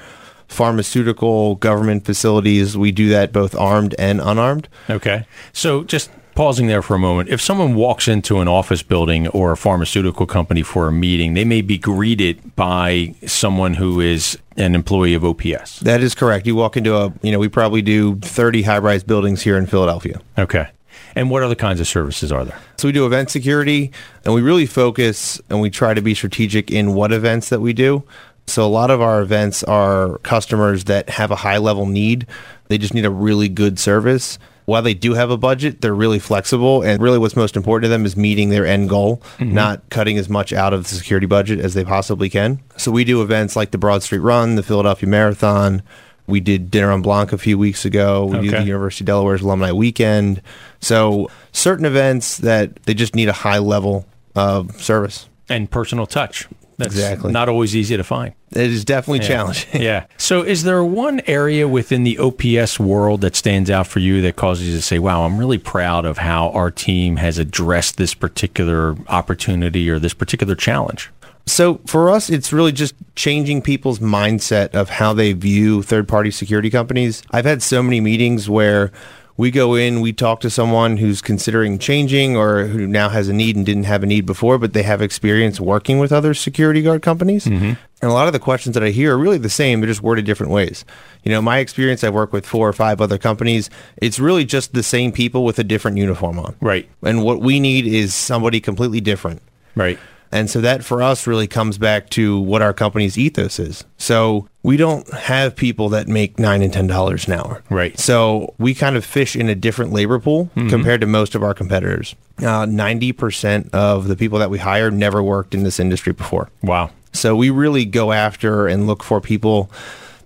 pharmaceutical, 0.47 1.55
government 1.55 2.05
facilities. 2.05 2.77
We 2.77 2.91
do 2.91 3.09
that 3.09 3.33
both 3.33 3.55
armed 3.55 3.95
and 3.97 4.21
unarmed. 4.21 4.67
Okay. 4.89 5.25
So 5.51 5.83
just 5.83 6.11
pausing 6.39 6.67
there 6.67 6.81
for 6.81 6.95
a 6.95 6.99
moment. 6.99 7.27
If 7.27 7.41
someone 7.41 7.75
walks 7.75 8.07
into 8.07 8.39
an 8.39 8.47
office 8.47 8.81
building 8.81 9.27
or 9.27 9.51
a 9.51 9.57
pharmaceutical 9.57 10.25
company 10.25 10.63
for 10.63 10.87
a 10.87 10.91
meeting, 10.91 11.33
they 11.33 11.43
may 11.43 11.59
be 11.59 11.77
greeted 11.77 12.55
by 12.55 13.13
someone 13.27 13.73
who 13.73 13.99
is 13.99 14.39
an 14.55 14.73
employee 14.73 15.13
of 15.13 15.25
OPS. 15.25 15.81
That 15.81 15.99
is 15.99 16.15
correct. 16.15 16.47
You 16.47 16.55
walk 16.55 16.77
into 16.77 16.95
a, 16.95 17.11
you 17.21 17.33
know, 17.33 17.39
we 17.39 17.49
probably 17.49 17.81
do 17.81 18.15
30 18.21 18.61
high 18.61 18.77
rise 18.77 19.03
buildings 19.03 19.41
here 19.41 19.57
in 19.57 19.65
Philadelphia. 19.65 20.21
Okay. 20.37 20.69
And 21.13 21.29
what 21.29 21.43
other 21.43 21.55
kinds 21.55 21.81
of 21.81 21.89
services 21.89 22.31
are 22.31 22.45
there? 22.45 22.57
So 22.77 22.87
we 22.87 22.93
do 22.93 23.05
event 23.05 23.29
security 23.29 23.91
and 24.23 24.33
we 24.33 24.41
really 24.41 24.65
focus 24.65 25.41
and 25.49 25.59
we 25.59 25.69
try 25.69 25.93
to 25.93 26.01
be 26.01 26.15
strategic 26.15 26.71
in 26.71 26.93
what 26.93 27.11
events 27.11 27.49
that 27.49 27.59
we 27.59 27.73
do. 27.73 28.05
So 28.47 28.65
a 28.65 28.71
lot 28.71 28.91
of 28.91 29.01
our 29.01 29.21
events 29.21 29.61
are 29.65 30.19
customers 30.19 30.85
that 30.85 31.09
have 31.09 31.31
a 31.31 31.35
high 31.35 31.57
level 31.57 31.85
need. 31.85 32.27
They 32.69 32.77
just 32.77 32.93
need 32.93 33.03
a 33.03 33.11
really 33.11 33.49
good 33.49 33.77
service. 33.77 34.39
While 34.69 34.81
they 34.81 34.93
do 34.93 35.13
have 35.15 35.31
a 35.31 35.37
budget, 35.37 35.81
they're 35.81 35.95
really 35.95 36.19
flexible. 36.19 36.81
And 36.81 37.01
really, 37.01 37.17
what's 37.17 37.35
most 37.35 37.57
important 37.57 37.85
to 37.85 37.89
them 37.89 38.05
is 38.05 38.15
meeting 38.15 38.49
their 38.49 38.65
end 38.65 38.89
goal, 38.89 39.17
mm-hmm. 39.37 39.53
not 39.53 39.89
cutting 39.89 40.17
as 40.17 40.29
much 40.29 40.53
out 40.53 40.73
of 40.73 40.83
the 40.83 40.95
security 40.95 41.25
budget 41.25 41.59
as 41.59 41.73
they 41.73 41.83
possibly 41.83 42.29
can. 42.29 42.61
So 42.77 42.91
we 42.91 43.03
do 43.03 43.21
events 43.21 43.55
like 43.55 43.71
the 43.71 43.77
Broad 43.77 44.03
Street 44.03 44.19
Run, 44.19 44.55
the 44.55 44.63
Philadelphia 44.63 45.09
Marathon. 45.09 45.81
We 46.27 46.39
did 46.39 46.69
Dîner 46.69 46.93
en 46.93 47.01
Blanc 47.01 47.33
a 47.33 47.39
few 47.39 47.57
weeks 47.57 47.85
ago. 47.85 48.25
We 48.25 48.39
do 48.41 48.51
the 48.51 48.61
University 48.61 49.03
of 49.03 49.07
Delaware's 49.07 49.41
Alumni 49.41 49.71
Weekend. 49.71 50.43
So 50.79 51.31
certain 51.51 51.85
events 51.85 52.37
that 52.37 52.75
they 52.83 52.93
just 52.93 53.15
need 53.15 53.29
a 53.29 53.33
high 53.33 53.57
level 53.57 54.05
of 54.35 54.79
service. 54.79 55.27
And 55.49 55.71
personal 55.71 56.05
touch. 56.05 56.47
That's 56.79 56.95
Exactly. 56.95 57.31
not 57.31 57.49
always 57.49 57.75
easy 57.75 57.95
to 57.97 58.03
find. 58.03 58.33
It 58.51 58.71
is 58.71 58.83
definitely 58.85 59.19
Yeah. 59.19 59.27
challenging. 59.27 59.81
yeah. 59.81 60.05
So, 60.17 60.41
is 60.41 60.63
there 60.63 60.83
one 60.83 61.21
area 61.27 61.67
within 61.67 62.03
the 62.03 62.17
OPS 62.17 62.79
world 62.79 63.21
that 63.21 63.35
stands 63.35 63.69
out 63.69 63.85
for 63.85 63.99
you 63.99 64.21
that 64.21 64.35
causes 64.37 64.69
you 64.69 64.75
to 64.77 64.81
say, 64.81 64.97
wow, 64.97 65.23
I'm 65.25 65.37
really 65.37 65.57
proud 65.57 66.05
of 66.05 66.17
how 66.19 66.49
our 66.51 66.71
team 66.71 67.17
has 67.17 67.37
addressed 67.37 67.97
this 67.97 68.13
particular 68.13 68.95
opportunity 69.09 69.89
or 69.89 69.99
this 69.99 70.13
particular 70.13 70.55
challenge? 70.55 71.11
So 71.45 71.81
for 71.85 72.09
us, 72.11 72.29
it's 72.29 72.53
really 72.53 72.71
just 72.71 72.93
changing 73.15 73.61
people's 73.63 73.99
mindset 73.99 74.69
of 74.75 74.89
how 74.89 75.13
they 75.13 75.33
view 75.33 75.81
third-party 75.81 76.31
security 76.31 76.69
companies. 76.69 77.23
I've 77.31 77.45
had 77.45 77.61
so 77.61 77.83
many 77.83 77.99
meetings 78.01 78.49
where 78.49 78.91
we 79.39 79.51
go 79.51 79.73
in, 79.73 80.01
we 80.01 80.11
talk 80.11 80.41
to 80.41 80.49
someone 80.49 80.97
who's 80.97 81.21
considering 81.21 81.79
changing 81.79 82.35
or 82.35 82.65
who 82.65 82.85
now 82.85 83.07
has 83.07 83.29
a 83.29 83.33
need 83.33 83.55
and 83.55 83.65
didn't 83.65 83.85
have 83.85 84.03
a 84.03 84.05
need 84.05 84.25
before, 84.25 84.57
but 84.57 84.73
they 84.73 84.83
have 84.83 85.01
experience 85.01 85.61
working 85.61 85.97
with 85.97 86.11
other 86.11 86.33
security 86.33 86.81
guard 86.81 87.01
companies. 87.01 87.45
Mm-hmm. 87.45 87.65
And 88.01 88.11
a 88.11 88.11
lot 88.11 88.27
of 88.27 88.33
the 88.33 88.39
questions 88.39 88.73
that 88.73 88.83
I 88.83 88.89
hear 88.89 89.13
are 89.13 89.17
really 89.17 89.37
the 89.37 89.49
same, 89.49 89.79
they're 89.79 89.87
just 89.87 90.03
worded 90.03 90.25
different 90.25 90.51
ways. 90.51 90.83
You 91.23 91.31
know, 91.31 91.41
my 91.41 91.59
experience, 91.59 92.03
I've 92.03 92.13
worked 92.13 92.33
with 92.33 92.45
four 92.45 92.67
or 92.67 92.73
five 92.73 92.99
other 92.99 93.17
companies. 93.17 93.69
It's 93.95 94.19
really 94.19 94.43
just 94.43 94.73
the 94.73 94.83
same 94.83 95.13
people 95.13 95.45
with 95.45 95.57
a 95.57 95.63
different 95.63 95.95
uniform 95.95 96.37
on. 96.37 96.57
Right. 96.59 96.89
And 97.01 97.23
what 97.23 97.39
we 97.39 97.61
need 97.61 97.87
is 97.87 98.13
somebody 98.13 98.59
completely 98.59 98.99
different. 98.99 99.41
Right. 99.73 99.97
And 100.33 100.49
so 100.49 100.59
that 100.59 100.83
for 100.83 101.01
us 101.01 101.25
really 101.25 101.47
comes 101.47 101.77
back 101.77 102.09
to 102.09 102.41
what 102.41 102.61
our 102.61 102.73
company's 102.73 103.17
ethos 103.17 103.57
is. 103.57 103.85
So 103.97 104.49
we 104.61 104.75
don't 104.77 105.07
have 105.13 105.55
people 105.55 105.89
that 105.89 106.07
make 106.07 106.37
nine 106.37 106.61
and 106.61 106.73
ten 106.73 106.87
dollars 106.87 107.27
an 107.27 107.33
hour. 107.33 107.63
Right. 107.69 107.97
So 107.99 108.53
we 108.57 108.73
kind 108.73 108.95
of 108.97 109.05
fish 109.05 109.35
in 109.35 109.47
a 109.47 109.55
different 109.55 109.93
labor 109.93 110.19
pool 110.19 110.49
compared 110.55 111.01
to 111.01 111.07
most 111.07 111.35
of 111.35 111.43
our 111.43 111.53
competitors. 111.53 112.15
Uh, 112.43 112.65
Ninety 112.65 113.11
percent 113.13 113.73
of 113.73 114.07
the 114.07 114.15
people 114.15 114.39
that 114.39 114.49
we 114.49 114.57
hire 114.57 114.91
never 114.91 115.23
worked 115.23 115.53
in 115.53 115.63
this 115.63 115.79
industry 115.79 116.13
before. 116.13 116.49
Wow. 116.61 116.91
So 117.13 117.35
we 117.35 117.49
really 117.49 117.85
go 117.85 118.11
after 118.11 118.67
and 118.67 118.85
look 118.85 119.03
for 119.03 119.21
people 119.21 119.71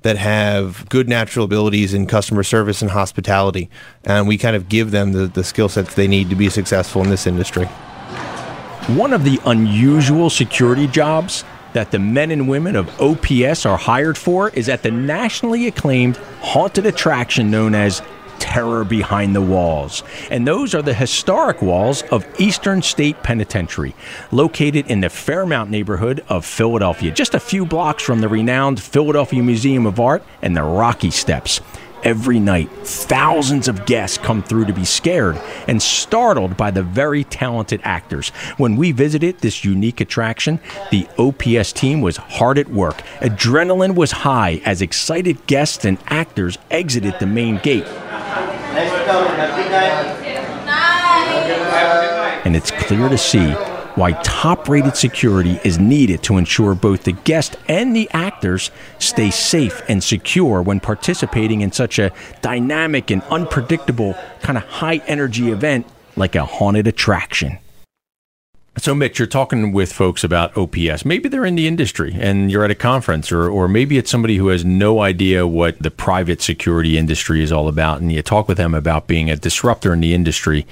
that 0.02 0.18
have 0.18 0.88
good 0.90 1.08
natural 1.08 1.46
abilities 1.46 1.94
in 1.94 2.08
customer 2.08 2.44
service 2.44 2.82
and 2.82 2.92
hospitality. 2.92 3.70
And 4.04 4.28
we 4.28 4.38
kind 4.38 4.56
of 4.56 4.68
give 4.68 4.92
them 4.92 5.14
the, 5.14 5.28
the 5.28 5.46
skill 5.46 5.70
sets 5.70 5.94
they 5.94 6.08
need 6.10 6.30
to 6.30 6.36
be 6.36 6.50
successful 6.50 7.02
in 7.04 7.10
this 7.10 7.26
industry. 7.26 7.66
One 8.88 9.14
of 9.14 9.24
the 9.24 9.40
unusual 9.46 10.30
security 10.30 10.88
jobs 10.88 11.46
that 11.74 11.92
the 11.92 12.00
men 12.00 12.32
and 12.32 12.48
women 12.48 12.76
of 12.76 12.90
OPS 13.02 13.66
are 13.66 13.78
hired 13.78 14.18
for 14.18 14.50
is 14.50 14.70
at 14.70 14.84
the 14.84 14.92
nationally 14.92 15.68
acclaimed 15.68 16.18
haunted 16.42 16.86
attraction 16.86 17.52
known 17.52 17.76
as 17.76 18.02
Terror 18.40 18.84
Behind 18.84 19.36
the 19.36 19.42
Walls. 19.42 20.04
And 20.30 20.48
those 20.48 20.76
are 20.76 20.82
the 20.82 20.94
historic 20.94 21.62
walls 21.62 22.04
of 22.12 22.26
Eastern 22.40 22.82
State 22.82 23.24
Penitentiary, 23.24 23.96
located 24.32 24.88
in 24.88 25.00
the 25.00 25.10
Fairmount 25.10 25.70
neighborhood 25.70 26.24
of 26.28 26.46
Philadelphia, 26.46 27.12
just 27.12 27.34
a 27.34 27.40
few 27.40 27.66
blocks 27.66 28.04
from 28.04 28.20
the 28.20 28.28
renowned 28.28 28.82
Philadelphia 28.82 29.42
Museum 29.42 29.86
of 29.86 30.00
Art 30.00 30.24
and 30.42 30.58
the 30.58 30.64
Rocky 30.64 31.10
Steps. 31.10 31.62
Every 32.04 32.38
night, 32.38 32.70
thousands 32.84 33.70
of 33.70 33.86
guests 33.86 34.18
come 34.18 34.44
through 34.44 34.66
to 34.66 34.74
be 34.74 34.84
scared 34.84 35.40
and 35.70 35.82
startled 35.82 36.58
by 36.58 36.70
the 36.70 36.84
very 36.84 37.24
talented 37.24 37.80
actors. 37.86 38.30
When 38.58 38.76
we 38.76 38.92
visited 38.92 39.40
this 39.40 39.64
unique 39.64 40.02
attraction, 40.02 40.60
the 40.92 41.08
OPS 41.18 41.72
team 41.72 42.02
was 42.02 42.18
hard 42.18 42.58
at 42.58 42.68
work. 42.68 42.98
Adrenaline 43.22 43.96
was 43.96 44.12
high 44.12 44.62
as 44.66 44.82
excited 44.82 45.48
guests 45.48 45.86
and 45.86 45.98
actors 46.08 46.58
exited 46.70 47.16
the 47.22 47.26
main 47.26 47.58
gate. 47.60 47.88
And 52.46 52.56
it's 52.58 52.72
clear 52.72 53.08
to 53.08 53.18
see 53.18 53.56
why 53.96 54.14
top 54.24 54.68
rated 54.68 54.96
security 54.96 55.60
is 55.64 55.80
needed 55.80 56.24
to 56.24 56.38
ensure 56.38 56.76
both 56.76 57.04
the 57.04 57.12
guest 57.12 57.58
and 57.68 57.96
the 57.96 58.10
actors 58.12 58.72
stay 59.00 59.30
safe 59.30 59.82
and 59.88 60.04
secure 60.04 60.62
when 60.62 60.80
participating 60.80 61.62
in 61.62 61.72
such 61.72 62.00
a 62.00 62.12
dynamic 62.42 63.12
and 63.12 63.22
unpredictable 63.24 64.16
kind 64.42 64.58
of 64.58 64.64
high 64.64 64.98
energy 65.08 65.52
event 65.52 65.86
like 66.16 66.36
a 66.36 66.46
haunted 66.46 66.88
attraction. 66.88 67.58
So, 68.80 68.96
Mitch, 68.96 69.20
you're 69.20 69.28
talking 69.28 69.72
with 69.72 69.94
folks 69.94 70.24
about 70.24 70.58
OPS. 70.58 71.06
Maybe 71.06 71.30
they're 71.30 71.46
in 71.46 71.54
the 71.56 71.68
industry 71.68 72.16
and 72.20 72.52
you're 72.52 72.66
at 72.66 72.72
a 72.72 72.76
conference, 72.76 73.32
or, 73.32 73.48
or 73.48 73.68
maybe 73.68 74.00
it's 74.00 74.10
somebody 74.10 74.38
who 74.38 74.48
has 74.48 74.66
no 74.66 75.02
idea 75.02 75.46
what 75.46 75.78
the 75.78 75.92
private 75.92 76.42
security 76.42 76.98
industry 76.98 77.44
is 77.44 77.52
all 77.52 77.68
about, 77.68 78.02
and 78.02 78.12
you 78.12 78.24
talk 78.24 78.48
with 78.48 78.58
them 78.58 78.74
about 78.74 79.06
being 79.06 79.30
a 79.30 79.36
disruptor 79.36 79.94
in 79.94 80.00
the 80.00 80.16
industry. 80.16 80.66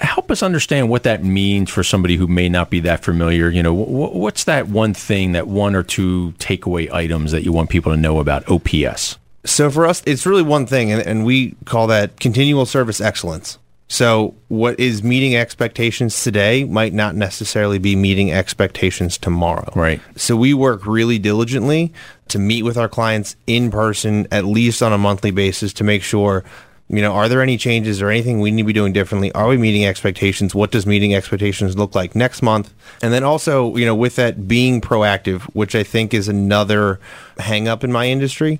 Help 0.00 0.30
us 0.30 0.42
understand 0.42 0.88
what 0.88 1.02
that 1.02 1.22
means 1.22 1.70
for 1.70 1.82
somebody 1.82 2.16
who 2.16 2.26
may 2.26 2.48
not 2.48 2.70
be 2.70 2.80
that 2.80 3.04
familiar. 3.04 3.50
You 3.50 3.62
know, 3.62 3.74
wh- 3.74 4.14
what's 4.14 4.44
that 4.44 4.68
one 4.68 4.94
thing, 4.94 5.32
that 5.32 5.46
one 5.46 5.74
or 5.74 5.82
two 5.82 6.32
takeaway 6.38 6.90
items 6.90 7.32
that 7.32 7.42
you 7.42 7.52
want 7.52 7.70
people 7.70 7.92
to 7.92 7.98
know 7.98 8.18
about 8.18 8.48
OPS? 8.48 9.18
So 9.44 9.70
for 9.70 9.86
us, 9.86 10.02
it's 10.06 10.26
really 10.26 10.42
one 10.42 10.66
thing, 10.66 10.92
and, 10.92 11.00
and 11.06 11.24
we 11.24 11.54
call 11.64 11.86
that 11.88 12.20
continual 12.20 12.66
service 12.66 13.00
excellence. 13.00 13.58
So 13.90 14.36
what 14.46 14.78
is 14.78 15.02
meeting 15.02 15.34
expectations 15.34 16.22
today 16.22 16.62
might 16.62 16.92
not 16.92 17.16
necessarily 17.16 17.78
be 17.78 17.96
meeting 17.96 18.30
expectations 18.30 19.18
tomorrow. 19.18 19.72
Right. 19.74 20.00
So 20.14 20.36
we 20.36 20.54
work 20.54 20.86
really 20.86 21.18
diligently 21.18 21.92
to 22.28 22.38
meet 22.38 22.62
with 22.62 22.76
our 22.76 22.88
clients 22.88 23.34
in 23.48 23.68
person 23.72 24.28
at 24.30 24.44
least 24.44 24.80
on 24.80 24.92
a 24.92 24.98
monthly 24.98 25.32
basis 25.32 25.72
to 25.72 25.84
make 25.84 26.04
sure 26.04 26.44
you 26.92 27.00
know, 27.02 27.12
are 27.12 27.28
there 27.28 27.40
any 27.40 27.56
changes 27.56 28.02
or 28.02 28.10
anything 28.10 28.40
we 28.40 28.50
need 28.50 28.62
to 28.62 28.66
be 28.66 28.72
doing 28.72 28.92
differently? 28.92 29.30
Are 29.32 29.46
we 29.46 29.56
meeting 29.56 29.84
expectations? 29.86 30.56
What 30.56 30.72
does 30.72 30.86
meeting 30.86 31.14
expectations 31.14 31.78
look 31.78 31.94
like 31.94 32.16
next 32.16 32.42
month? 32.42 32.74
And 33.00 33.12
then 33.12 33.22
also, 33.22 33.76
you 33.76 33.86
know, 33.86 33.94
with 33.94 34.16
that 34.16 34.48
being 34.48 34.80
proactive, 34.80 35.42
which 35.54 35.76
I 35.76 35.84
think 35.84 36.12
is 36.12 36.26
another 36.26 36.98
hang 37.38 37.68
up 37.68 37.84
in 37.84 37.92
my 37.92 38.06
industry, 38.08 38.58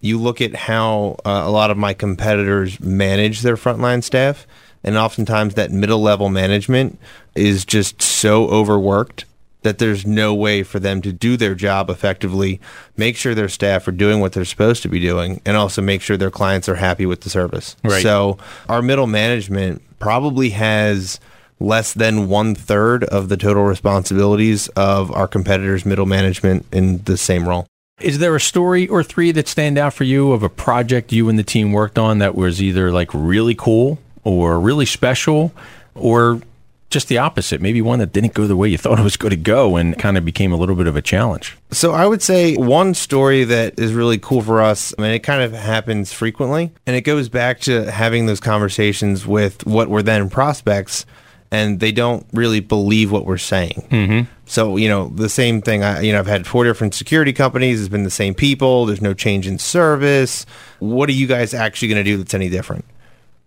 you 0.00 0.20
look 0.20 0.42
at 0.42 0.54
how 0.54 1.16
uh, 1.24 1.42
a 1.44 1.50
lot 1.50 1.70
of 1.70 1.78
my 1.78 1.94
competitors 1.94 2.78
manage 2.80 3.40
their 3.40 3.56
frontline 3.56 4.02
staff. 4.04 4.46
And 4.84 4.96
oftentimes 4.96 5.54
that 5.54 5.70
middle 5.70 6.02
level 6.02 6.28
management 6.28 6.98
is 7.34 7.64
just 7.64 8.02
so 8.02 8.46
overworked 8.48 9.24
that 9.62 9.78
there's 9.78 10.06
no 10.06 10.34
way 10.34 10.62
for 10.62 10.78
them 10.78 11.02
to 11.02 11.12
do 11.12 11.36
their 11.36 11.54
job 11.54 11.90
effectively, 11.90 12.60
make 12.96 13.16
sure 13.16 13.34
their 13.34 13.48
staff 13.48 13.86
are 13.86 13.92
doing 13.92 14.20
what 14.20 14.32
they're 14.32 14.44
supposed 14.44 14.82
to 14.82 14.88
be 14.88 15.00
doing, 15.00 15.40
and 15.44 15.56
also 15.56 15.82
make 15.82 16.02
sure 16.02 16.16
their 16.16 16.30
clients 16.30 16.68
are 16.68 16.76
happy 16.76 17.06
with 17.06 17.20
the 17.20 17.30
service. 17.30 17.76
Right. 17.84 18.02
So 18.02 18.38
our 18.68 18.82
middle 18.82 19.06
management 19.06 19.82
probably 19.98 20.50
has 20.50 21.20
less 21.60 21.92
than 21.92 22.28
one 22.28 22.54
third 22.54 23.04
of 23.04 23.28
the 23.28 23.36
total 23.36 23.64
responsibilities 23.64 24.68
of 24.68 25.12
our 25.12 25.28
competitors' 25.28 25.84
middle 25.84 26.06
management 26.06 26.64
in 26.72 27.02
the 27.04 27.18
same 27.18 27.46
role. 27.48 27.66
Is 28.00 28.18
there 28.18 28.34
a 28.34 28.40
story 28.40 28.88
or 28.88 29.02
three 29.02 29.30
that 29.32 29.46
stand 29.46 29.76
out 29.76 29.92
for 29.92 30.04
you 30.04 30.32
of 30.32 30.42
a 30.42 30.48
project 30.48 31.12
you 31.12 31.28
and 31.28 31.38
the 31.38 31.42
team 31.44 31.72
worked 31.72 31.98
on 31.98 32.18
that 32.18 32.34
was 32.34 32.62
either 32.62 32.90
like 32.90 33.10
really 33.12 33.54
cool 33.54 33.98
or 34.24 34.58
really 34.58 34.86
special 34.86 35.52
or 35.94 36.40
just 36.90 37.08
the 37.08 37.18
opposite? 37.18 37.60
Maybe 37.60 37.80
one 37.80 38.00
that 38.00 38.12
didn't 38.12 38.34
go 38.34 38.46
the 38.46 38.56
way 38.56 38.68
you 38.68 38.76
thought 38.76 38.98
it 38.98 39.02
was 39.02 39.16
going 39.16 39.30
to 39.30 39.36
go 39.36 39.76
and 39.76 39.98
kind 39.98 40.18
of 40.18 40.24
became 40.24 40.52
a 40.52 40.56
little 40.56 40.74
bit 40.74 40.86
of 40.86 40.96
a 40.96 41.02
challenge. 41.02 41.56
So 41.70 41.92
I 41.92 42.06
would 42.06 42.20
say 42.20 42.56
one 42.56 42.94
story 42.94 43.44
that 43.44 43.78
is 43.78 43.92
really 43.94 44.18
cool 44.18 44.42
for 44.42 44.60
us, 44.60 44.92
I 44.98 45.02
mean, 45.02 45.12
it 45.12 45.20
kind 45.20 45.42
of 45.42 45.52
happens 45.52 46.12
frequently, 46.12 46.72
and 46.86 46.96
it 46.96 47.02
goes 47.02 47.28
back 47.28 47.60
to 47.60 47.90
having 47.90 48.26
those 48.26 48.40
conversations 48.40 49.26
with 49.26 49.64
what 49.66 49.88
were 49.88 50.02
then 50.02 50.28
prospects, 50.28 51.06
and 51.52 51.80
they 51.80 51.92
don't 51.92 52.26
really 52.32 52.60
believe 52.60 53.10
what 53.10 53.24
we're 53.24 53.38
saying. 53.38 53.86
Mm-hmm. 53.90 54.30
So, 54.46 54.76
you 54.76 54.88
know, 54.88 55.08
the 55.08 55.28
same 55.28 55.62
thing, 55.62 55.84
I, 55.84 56.00
you 56.00 56.12
know, 56.12 56.18
I've 56.18 56.26
had 56.26 56.46
four 56.46 56.64
different 56.64 56.94
security 56.94 57.32
companies, 57.32 57.80
it's 57.80 57.88
been 57.88 58.02
the 58.02 58.10
same 58.10 58.34
people, 58.34 58.86
there's 58.86 59.00
no 59.00 59.14
change 59.14 59.46
in 59.46 59.58
service. 59.58 60.44
What 60.80 61.08
are 61.08 61.12
you 61.12 61.28
guys 61.28 61.54
actually 61.54 61.88
going 61.88 62.04
to 62.04 62.10
do 62.10 62.16
that's 62.16 62.34
any 62.34 62.48
different? 62.48 62.84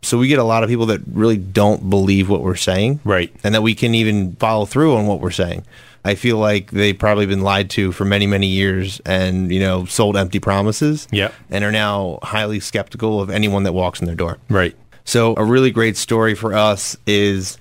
So 0.03 0.17
we 0.17 0.27
get 0.27 0.39
a 0.39 0.43
lot 0.43 0.63
of 0.63 0.69
people 0.69 0.85
that 0.87 1.01
really 1.11 1.37
don't 1.37 1.89
believe 1.89 2.29
what 2.29 2.41
we're 2.41 2.55
saying 2.55 2.99
Right. 3.03 3.33
and 3.43 3.55
that 3.55 3.61
we 3.63 3.73
can 3.75 3.95
even 3.95 4.35
follow 4.35 4.65
through 4.65 4.95
on 4.95 5.07
what 5.07 5.19
we're 5.21 5.31
saying. 5.31 5.65
I 6.05 6.15
feel 6.15 6.37
like 6.37 6.71
they've 6.71 6.97
probably 6.97 7.25
been 7.25 7.41
lied 7.41 7.69
to 7.71 7.93
for 7.93 8.03
many, 8.03 8.27
many 8.27 8.47
years 8.47 8.99
and, 9.05 9.49
you 9.51 9.61
know, 9.61 9.85
sold 9.85 10.17
empty 10.17 10.39
promises. 10.39 11.07
Yep. 11.11 11.33
And 11.49 11.63
are 11.63 11.71
now 11.71 12.19
highly 12.21 12.59
skeptical 12.59 13.21
of 13.21 13.29
anyone 13.29 13.63
that 13.63 13.71
walks 13.73 14.01
in 14.01 14.05
their 14.07 14.15
door. 14.15 14.37
Right. 14.49 14.75
So 15.05 15.33
a 15.37 15.45
really 15.45 15.71
great 15.71 15.95
story 15.95 16.35
for 16.35 16.53
us 16.53 16.97
is 17.07 17.57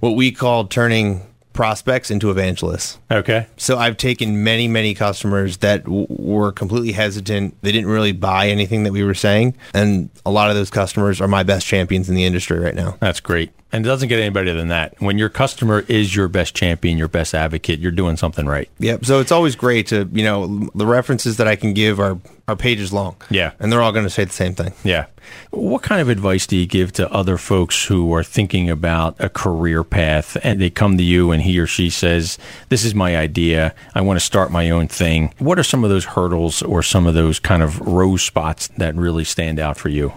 what 0.00 0.10
we 0.10 0.30
call 0.30 0.66
turning 0.66 1.22
prospects 1.54 2.10
into 2.10 2.30
evangelists. 2.30 2.98
Okay. 3.10 3.46
So 3.56 3.78
I've 3.78 3.96
taken 3.96 4.44
many, 4.44 4.68
many 4.68 4.92
customers 4.92 5.56
that 5.58 5.84
w- 5.84 6.06
were 6.10 6.52
completely 6.52 6.92
hesitant. 6.92 7.56
They 7.62 7.72
didn't 7.72 7.88
really 7.88 8.12
buy 8.12 8.48
anything 8.48 8.82
that 8.82 8.92
we 8.92 9.02
were 9.02 9.14
saying. 9.14 9.56
And 9.72 10.10
a 10.26 10.30
lot 10.30 10.50
of 10.50 10.56
those 10.56 10.68
customers 10.68 11.20
are 11.20 11.28
my 11.28 11.42
best 11.42 11.66
champions 11.66 12.10
in 12.10 12.14
the 12.14 12.24
industry 12.24 12.58
right 12.58 12.74
now. 12.74 12.98
That's 13.00 13.20
great. 13.20 13.50
And 13.74 13.84
it 13.84 13.88
doesn't 13.88 14.08
get 14.08 14.20
any 14.20 14.30
better 14.30 14.54
than 14.54 14.68
that. 14.68 14.94
When 15.00 15.18
your 15.18 15.28
customer 15.28 15.84
is 15.88 16.14
your 16.14 16.28
best 16.28 16.54
champion, 16.54 16.96
your 16.96 17.08
best 17.08 17.34
advocate, 17.34 17.80
you're 17.80 17.90
doing 17.90 18.16
something 18.16 18.46
right. 18.46 18.70
Yep. 18.78 19.04
So 19.04 19.18
it's 19.18 19.32
always 19.32 19.56
great 19.56 19.88
to, 19.88 20.08
you 20.12 20.22
know, 20.22 20.70
the 20.76 20.86
references 20.86 21.38
that 21.38 21.48
I 21.48 21.56
can 21.56 21.74
give 21.74 21.98
are, 21.98 22.16
are 22.46 22.54
pages 22.54 22.92
long. 22.92 23.16
Yeah. 23.30 23.50
And 23.58 23.72
they're 23.72 23.82
all 23.82 23.90
going 23.90 24.04
to 24.04 24.10
say 24.10 24.22
the 24.22 24.32
same 24.32 24.54
thing. 24.54 24.74
Yeah. 24.84 25.06
What 25.50 25.82
kind 25.82 26.00
of 26.00 26.08
advice 26.08 26.46
do 26.46 26.56
you 26.56 26.66
give 26.66 26.92
to 26.92 27.12
other 27.12 27.36
folks 27.36 27.86
who 27.86 28.14
are 28.14 28.22
thinking 28.22 28.70
about 28.70 29.16
a 29.18 29.28
career 29.28 29.82
path 29.82 30.36
and 30.44 30.60
they 30.60 30.70
come 30.70 30.96
to 30.96 31.02
you 31.02 31.32
and 31.32 31.42
he 31.42 31.58
or 31.58 31.66
she 31.66 31.90
says, 31.90 32.38
This 32.68 32.84
is 32.84 32.94
my 32.94 33.16
idea. 33.16 33.74
I 33.92 34.02
want 34.02 34.20
to 34.20 34.24
start 34.24 34.52
my 34.52 34.70
own 34.70 34.86
thing. 34.86 35.34
What 35.38 35.58
are 35.58 35.64
some 35.64 35.82
of 35.82 35.90
those 35.90 36.04
hurdles 36.04 36.62
or 36.62 36.84
some 36.84 37.08
of 37.08 37.14
those 37.14 37.40
kind 37.40 37.60
of 37.64 37.80
rose 37.80 38.22
spots 38.22 38.68
that 38.76 38.94
really 38.94 39.24
stand 39.24 39.58
out 39.58 39.76
for 39.76 39.88
you? 39.88 40.12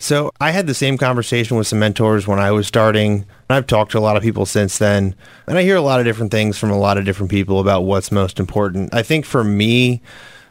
So 0.00 0.32
I 0.40 0.50
had 0.50 0.66
the 0.66 0.74
same 0.74 0.96
conversation 0.96 1.58
with 1.58 1.66
some 1.66 1.78
mentors 1.78 2.26
when 2.26 2.38
I 2.40 2.50
was 2.52 2.66
starting. 2.66 3.12
And 3.12 3.26
I've 3.50 3.66
talked 3.66 3.92
to 3.92 3.98
a 3.98 4.00
lot 4.00 4.16
of 4.16 4.22
people 4.22 4.46
since 4.46 4.78
then, 4.78 5.14
and 5.46 5.58
I 5.58 5.62
hear 5.62 5.76
a 5.76 5.82
lot 5.82 6.00
of 6.00 6.06
different 6.06 6.32
things 6.32 6.56
from 6.56 6.70
a 6.70 6.78
lot 6.78 6.96
of 6.96 7.04
different 7.04 7.30
people 7.30 7.60
about 7.60 7.82
what's 7.82 8.10
most 8.10 8.40
important. 8.40 8.94
I 8.94 9.02
think 9.02 9.26
for 9.26 9.44
me, 9.44 10.00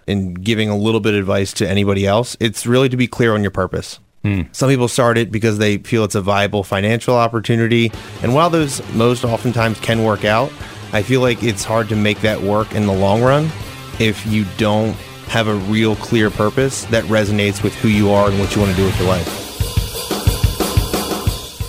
in 0.06 0.36
giving 0.36 0.70
a 0.70 0.78
little 0.78 1.00
bit 1.00 1.16
of 1.16 1.20
advice 1.20 1.52
to 1.54 1.68
anybody 1.68 2.06
else, 2.06 2.38
it's 2.40 2.68
really 2.68 2.90
to 2.90 2.98
be 2.98 3.08
clear 3.08 3.34
on 3.34 3.42
your 3.42 3.52
purpose. 3.52 4.00
Hmm. 4.24 4.44
Some 4.52 4.70
people 4.70 4.88
start 4.88 5.18
it 5.18 5.32
because 5.32 5.58
they 5.58 5.78
feel 5.80 6.04
it's 6.04 6.16
a 6.16 6.22
viable 6.22 6.64
financial 6.64 7.16
opportunity. 7.16 7.92
And 8.22 8.36
while 8.36 8.52
those 8.52 8.88
most 8.94 9.24
oftentimes 9.24 9.80
can 9.80 10.04
work 10.04 10.26
out, 10.26 10.52
I 10.94 11.02
feel 11.02 11.22
like 11.22 11.42
it's 11.42 11.64
hard 11.64 11.90
to 11.90 11.96
make 11.96 12.22
that 12.22 12.42
work 12.42 12.76
in 12.76 12.86
the 12.86 12.94
long 12.94 13.22
run 13.24 13.50
if 14.00 14.26
you 14.28 14.46
don't 14.58 14.96
have 15.30 15.48
a 15.48 15.56
real 15.56 15.96
clear 15.96 16.30
purpose 16.30 16.84
that 16.86 17.04
resonates 17.06 17.64
with 17.64 17.74
who 17.76 17.88
you 17.88 18.12
are 18.12 18.30
and 18.30 18.40
what 18.40 18.56
you 18.56 18.62
want 18.62 18.72
to 18.72 18.78
do 18.78 18.86
with 18.86 19.00
your 19.00 19.08
life. 19.08 19.46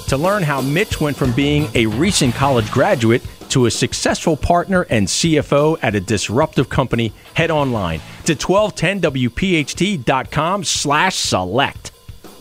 To 0.08 0.16
learn 0.16 0.42
how 0.42 0.60
Mitch 0.60 1.00
went 1.00 1.16
from 1.16 1.30
being 1.32 1.68
a 1.74 1.86
recent 1.86 2.34
college 2.34 2.68
graduate 2.72 3.22
to 3.50 3.66
a 3.66 3.70
successful 3.70 4.36
partner 4.36 4.84
and 4.90 5.06
CFO 5.06 5.78
at 5.82 5.94
a 5.94 6.00
disruptive 6.00 6.68
company, 6.68 7.12
head 7.34 7.52
online 7.52 8.00
to 8.24 8.34
1210wpht.com 8.34 10.64
slash 10.64 11.14
select. 11.14 11.92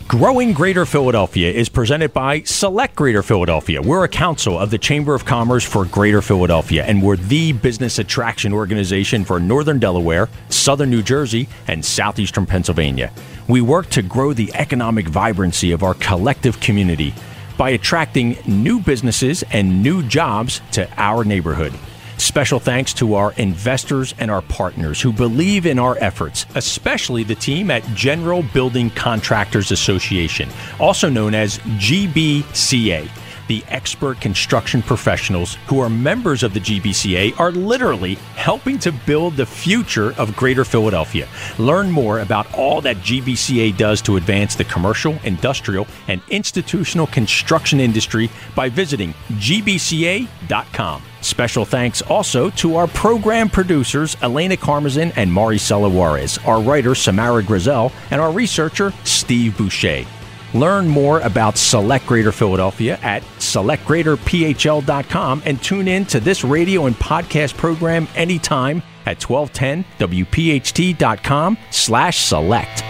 Growing 0.10 0.54
Greater 0.54 0.88
Philadelphia 0.88 1.52
is 1.52 1.70
presented 1.70 2.14
by 2.14 2.42
Select 2.42 2.96
Greater 2.96 3.22
Philadelphia. 3.22 3.80
We're 3.80 4.06
a 4.06 4.10
council 4.10 4.58
of 4.58 4.72
the 4.72 4.80
Chamber 4.80 5.14
of 5.14 5.24
Commerce 5.24 5.64
for 5.64 5.86
Greater 5.86 6.24
Philadelphia, 6.24 6.84
and 6.84 7.04
we're 7.04 7.16
the 7.16 7.52
business 7.52 8.00
attraction 8.00 8.52
organization 8.52 9.24
for 9.24 9.40
Northern 9.40 9.78
Delaware, 9.78 10.28
Southern 10.50 10.90
New 10.90 11.04
Jersey, 11.04 11.48
and 11.68 11.86
Southeastern 11.86 12.48
Pennsylvania. 12.48 13.12
We 13.48 13.62
work 13.62 13.88
to 13.92 14.02
grow 14.02 14.34
the 14.34 14.52
economic 14.56 15.08
vibrancy 15.08 15.74
of 15.74 15.84
our 15.84 15.94
collective 15.94 16.60
community 16.60 17.14
by 17.56 17.70
attracting 17.70 18.36
new 18.48 18.80
businesses 18.80 19.44
and 19.52 19.84
new 19.84 20.02
jobs 20.02 20.60
to 20.72 20.90
our 20.98 21.24
neighborhood. 21.24 21.74
Special 22.20 22.60
thanks 22.60 22.94
to 22.96 23.16
our 23.16 23.32
investors 23.38 24.14
and 24.20 24.30
our 24.30 24.42
partners 24.42 25.02
who 25.02 25.14
believe 25.14 25.66
in 25.66 25.80
our 25.80 25.98
efforts, 26.02 26.46
especially 26.56 27.24
the 27.24 27.34
team 27.34 27.72
at 27.72 27.82
General 27.96 28.44
Building 28.44 28.90
Contractors 28.90 29.72
Association, 29.72 30.50
also 30.82 31.10
known 31.10 31.34
as 31.34 31.60
GBCA. 31.60 33.10
The 33.50 33.64
expert 33.68 34.22
construction 34.22 34.84
professionals 34.84 35.56
who 35.66 35.80
are 35.80 35.90
members 35.90 36.44
of 36.44 36.54
the 36.54 36.60
GBCA 36.60 37.40
are 37.40 37.52
literally 37.52 38.14
helping 38.36 38.78
to 38.78 38.92
build 38.92 39.38
the 39.38 39.46
future 39.46 40.14
of 40.20 40.36
Greater 40.36 40.64
Philadelphia. 40.64 41.28
Learn 41.58 41.90
more 41.90 42.20
about 42.20 42.54
all 42.54 42.80
that 42.82 42.98
GBCA 42.98 43.76
does 43.76 44.04
to 44.04 44.18
advance 44.18 44.54
the 44.54 44.66
commercial, 44.66 45.18
industrial, 45.24 45.88
and 46.08 46.22
institutional 46.30 47.08
construction 47.08 47.80
industry 47.80 48.30
by 48.54 48.70
visiting 48.70 49.16
gbca.com. 49.32 51.02
Special 51.22 51.66
thanks 51.66 52.04
also 52.04 52.52
to 52.52 52.76
our 52.76 52.88
program 52.88 53.50
producers 53.50 54.16
Elena 54.22 54.58
Carmazin 54.58 55.12
and 55.16 55.32
Maricela 55.32 55.92
Juarez, 55.92 56.38
our 56.46 56.62
writer 56.62 56.94
Samara 56.94 57.42
Grizel, 57.42 57.92
and 58.12 58.22
our 58.22 58.32
researcher 58.32 58.94
Steve 59.06 59.58
Boucher. 59.58 60.06
Learn 60.54 60.88
more 60.88 61.20
about 61.20 61.58
Select 61.58 62.06
Greater 62.08 62.32
Philadelphia 62.32 62.98
at 63.04 63.22
selectgreaterphl.com 63.38 65.44
and 65.46 65.62
tune 65.62 65.88
in 65.88 66.06
to 66.06 66.20
this 66.20 66.44
radio 66.44 66.88
and 66.88 66.96
podcast 66.96 67.56
program 67.56 68.08
anytime 68.16 68.82
at 69.06 69.20
1210wpht.com 69.20 71.58
slash 71.72 72.18
select. 72.18 72.84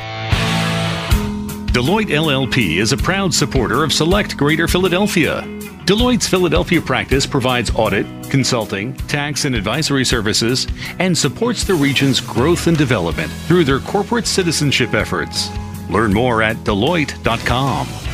Deloitte 1.74 2.08
LLP 2.08 2.78
is 2.78 2.94
a 2.94 2.98
proud 2.98 3.34
supporter 3.34 3.84
of 3.84 3.94
Select 3.94 4.36
Greater 4.36 4.68
Philadelphia. 4.68 5.44
Deloitte's 5.86 6.28
Philadelphia 6.28 6.82
practice 6.82 7.26
provides 7.26 7.72
audit, 7.76 8.06
consulting, 8.30 8.94
tax, 9.08 9.46
and 9.46 9.56
advisory 9.56 10.04
services 10.06 10.68
and 11.00 11.18
supports 11.18 11.64
the 11.64 11.74
region's 11.74 12.20
growth 12.20 12.68
and 12.68 12.78
development 12.78 13.32
through 13.32 13.64
their 13.64 13.80
corporate 13.80 14.28
citizenship 14.28 14.94
efforts. 14.94 15.50
Learn 15.90 16.14
more 16.14 16.42
at 16.42 16.58
Deloitte.com. 16.58 18.09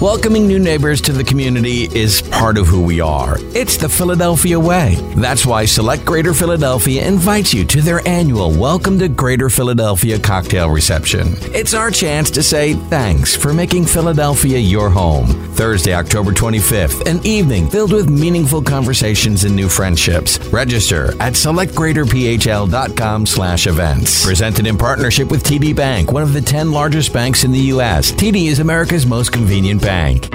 Welcoming 0.00 0.46
new 0.46 0.58
neighbors 0.58 1.00
to 1.02 1.12
the 1.12 1.24
community 1.24 1.84
is 1.84 2.20
part 2.20 2.58
of 2.58 2.66
who 2.66 2.82
we 2.82 3.00
are. 3.00 3.36
It's 3.54 3.76
the 3.76 3.88
Philadelphia 3.88 4.58
way. 4.60 4.96
That's 5.16 5.46
why 5.46 5.64
Select 5.64 6.04
Greater 6.04 6.34
Philadelphia 6.34 7.06
invites 7.06 7.54
you 7.54 7.64
to 7.66 7.80
their 7.80 8.06
annual 8.06 8.50
Welcome 8.50 8.98
to 8.98 9.08
Greater 9.08 9.48
Philadelphia 9.48 10.18
cocktail 10.18 10.68
reception. 10.70 11.28
It's 11.54 11.74
our 11.74 11.90
chance 11.90 12.30
to 12.32 12.42
say 12.42 12.74
thanks 12.74 13.34
for 13.36 13.52
making 13.54 13.86
Philadelphia 13.86 14.58
your 14.58 14.90
home. 14.90 15.26
Thursday, 15.54 15.94
October 15.94 16.32
25th, 16.32 17.06
an 17.08 17.24
evening 17.24 17.70
filled 17.70 17.92
with 17.92 18.10
meaningful 18.10 18.62
conversations 18.62 19.44
and 19.44 19.54
new 19.54 19.68
friendships. 19.68 20.38
Register 20.48 21.12
at 21.20 21.34
selectgreaterphl.com 21.34 23.26
slash 23.26 23.66
events. 23.66 24.24
Presented 24.26 24.66
in 24.66 24.76
partnership 24.76 25.30
with 25.30 25.44
TD 25.44 25.74
Bank, 25.74 26.10
one 26.12 26.22
of 26.22 26.32
the 26.32 26.40
10 26.40 26.72
largest 26.72 27.12
banks 27.12 27.44
in 27.44 27.52
the 27.52 27.60
U.S. 27.74 28.10
TD 28.12 28.46
is 28.46 28.58
America's 28.58 29.06
most 29.06 29.32
convenient 29.32 29.73
bank. 29.78 30.30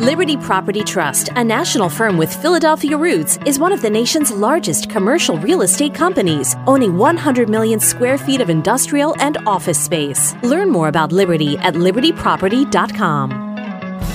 Liberty 0.00 0.36
Property 0.36 0.84
Trust, 0.84 1.30
a 1.36 1.44
national 1.44 1.88
firm 1.88 2.18
with 2.18 2.34
Philadelphia 2.34 2.96
roots, 2.98 3.38
is 3.46 3.58
one 3.58 3.72
of 3.72 3.80
the 3.80 3.88
nation's 3.88 4.30
largest 4.30 4.90
commercial 4.90 5.38
real 5.38 5.62
estate 5.62 5.94
companies, 5.94 6.54
owning 6.66 6.98
100 6.98 7.48
million 7.48 7.80
square 7.80 8.18
feet 8.18 8.40
of 8.40 8.50
industrial 8.50 9.16
and 9.20 9.38
office 9.46 9.82
space. 9.82 10.34
Learn 10.42 10.70
more 10.70 10.88
about 10.88 11.12
Liberty 11.12 11.56
at 11.58 11.74
libertyproperty.com. 11.74 13.45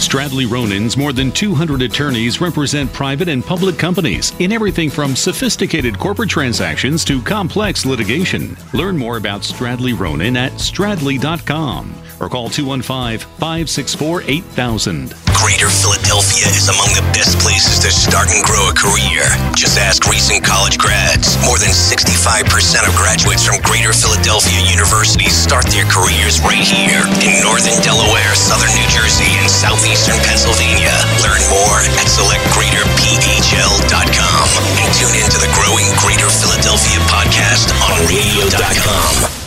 Stradley 0.01 0.49
Ronon's 0.49 0.97
more 0.97 1.13
than 1.13 1.31
200 1.31 1.81
attorneys 1.81 2.41
represent 2.41 2.91
private 2.91 3.27
and 3.29 3.45
public 3.45 3.77
companies 3.77 4.33
in 4.39 4.51
everything 4.51 4.89
from 4.89 5.15
sophisticated 5.15 5.97
corporate 5.97 6.29
transactions 6.29 7.05
to 7.05 7.21
complex 7.21 7.85
litigation. 7.85 8.57
Learn 8.73 8.97
more 8.97 9.17
about 9.17 9.41
Stradley 9.41 9.97
Ronin 9.97 10.35
at 10.37 10.53
stradley.com 10.53 11.93
or 12.19 12.29
call 12.29 12.49
215 12.49 13.19
564 13.37 14.23
8000. 14.23 15.30
Greater 15.41 15.73
Philadelphia 15.73 16.45
is 16.53 16.69
among 16.69 16.93
the 16.93 17.01
best 17.17 17.41
places 17.41 17.81
to 17.81 17.89
start 17.89 18.29
and 18.29 18.45
grow 18.45 18.69
a 18.69 18.75
career. 18.77 19.25
Just 19.57 19.81
ask 19.81 20.05
recent 20.05 20.45
college 20.45 20.77
grads. 20.77 21.33
More 21.41 21.57
than 21.57 21.73
65% 21.73 22.45
of 22.85 22.93
graduates 22.93 23.41
from 23.41 23.57
Greater 23.65 23.89
Philadelphia 23.89 24.61
University 24.69 25.25
start 25.33 25.65
their 25.73 25.89
careers 25.89 26.37
right 26.45 26.61
here 26.61 27.09
in 27.25 27.41
Northern 27.41 27.73
Delaware, 27.81 28.37
Southern 28.37 28.69
New 28.77 28.85
Jersey, 28.93 29.33
and 29.41 29.49
Southeastern 29.49 30.21
Pennsylvania. 30.21 30.93
Learn 31.25 31.41
more 31.49 31.81
at 31.97 32.05
selectgreaterphl.com 32.05 34.45
and 34.77 34.93
tune 34.93 35.17
in 35.17 35.25
to 35.25 35.41
the 35.41 35.49
growing 35.57 35.89
Greater 36.05 36.29
Philadelphia 36.29 37.01
podcast 37.09 37.73
on 37.81 37.97
radio.com. 38.05 39.40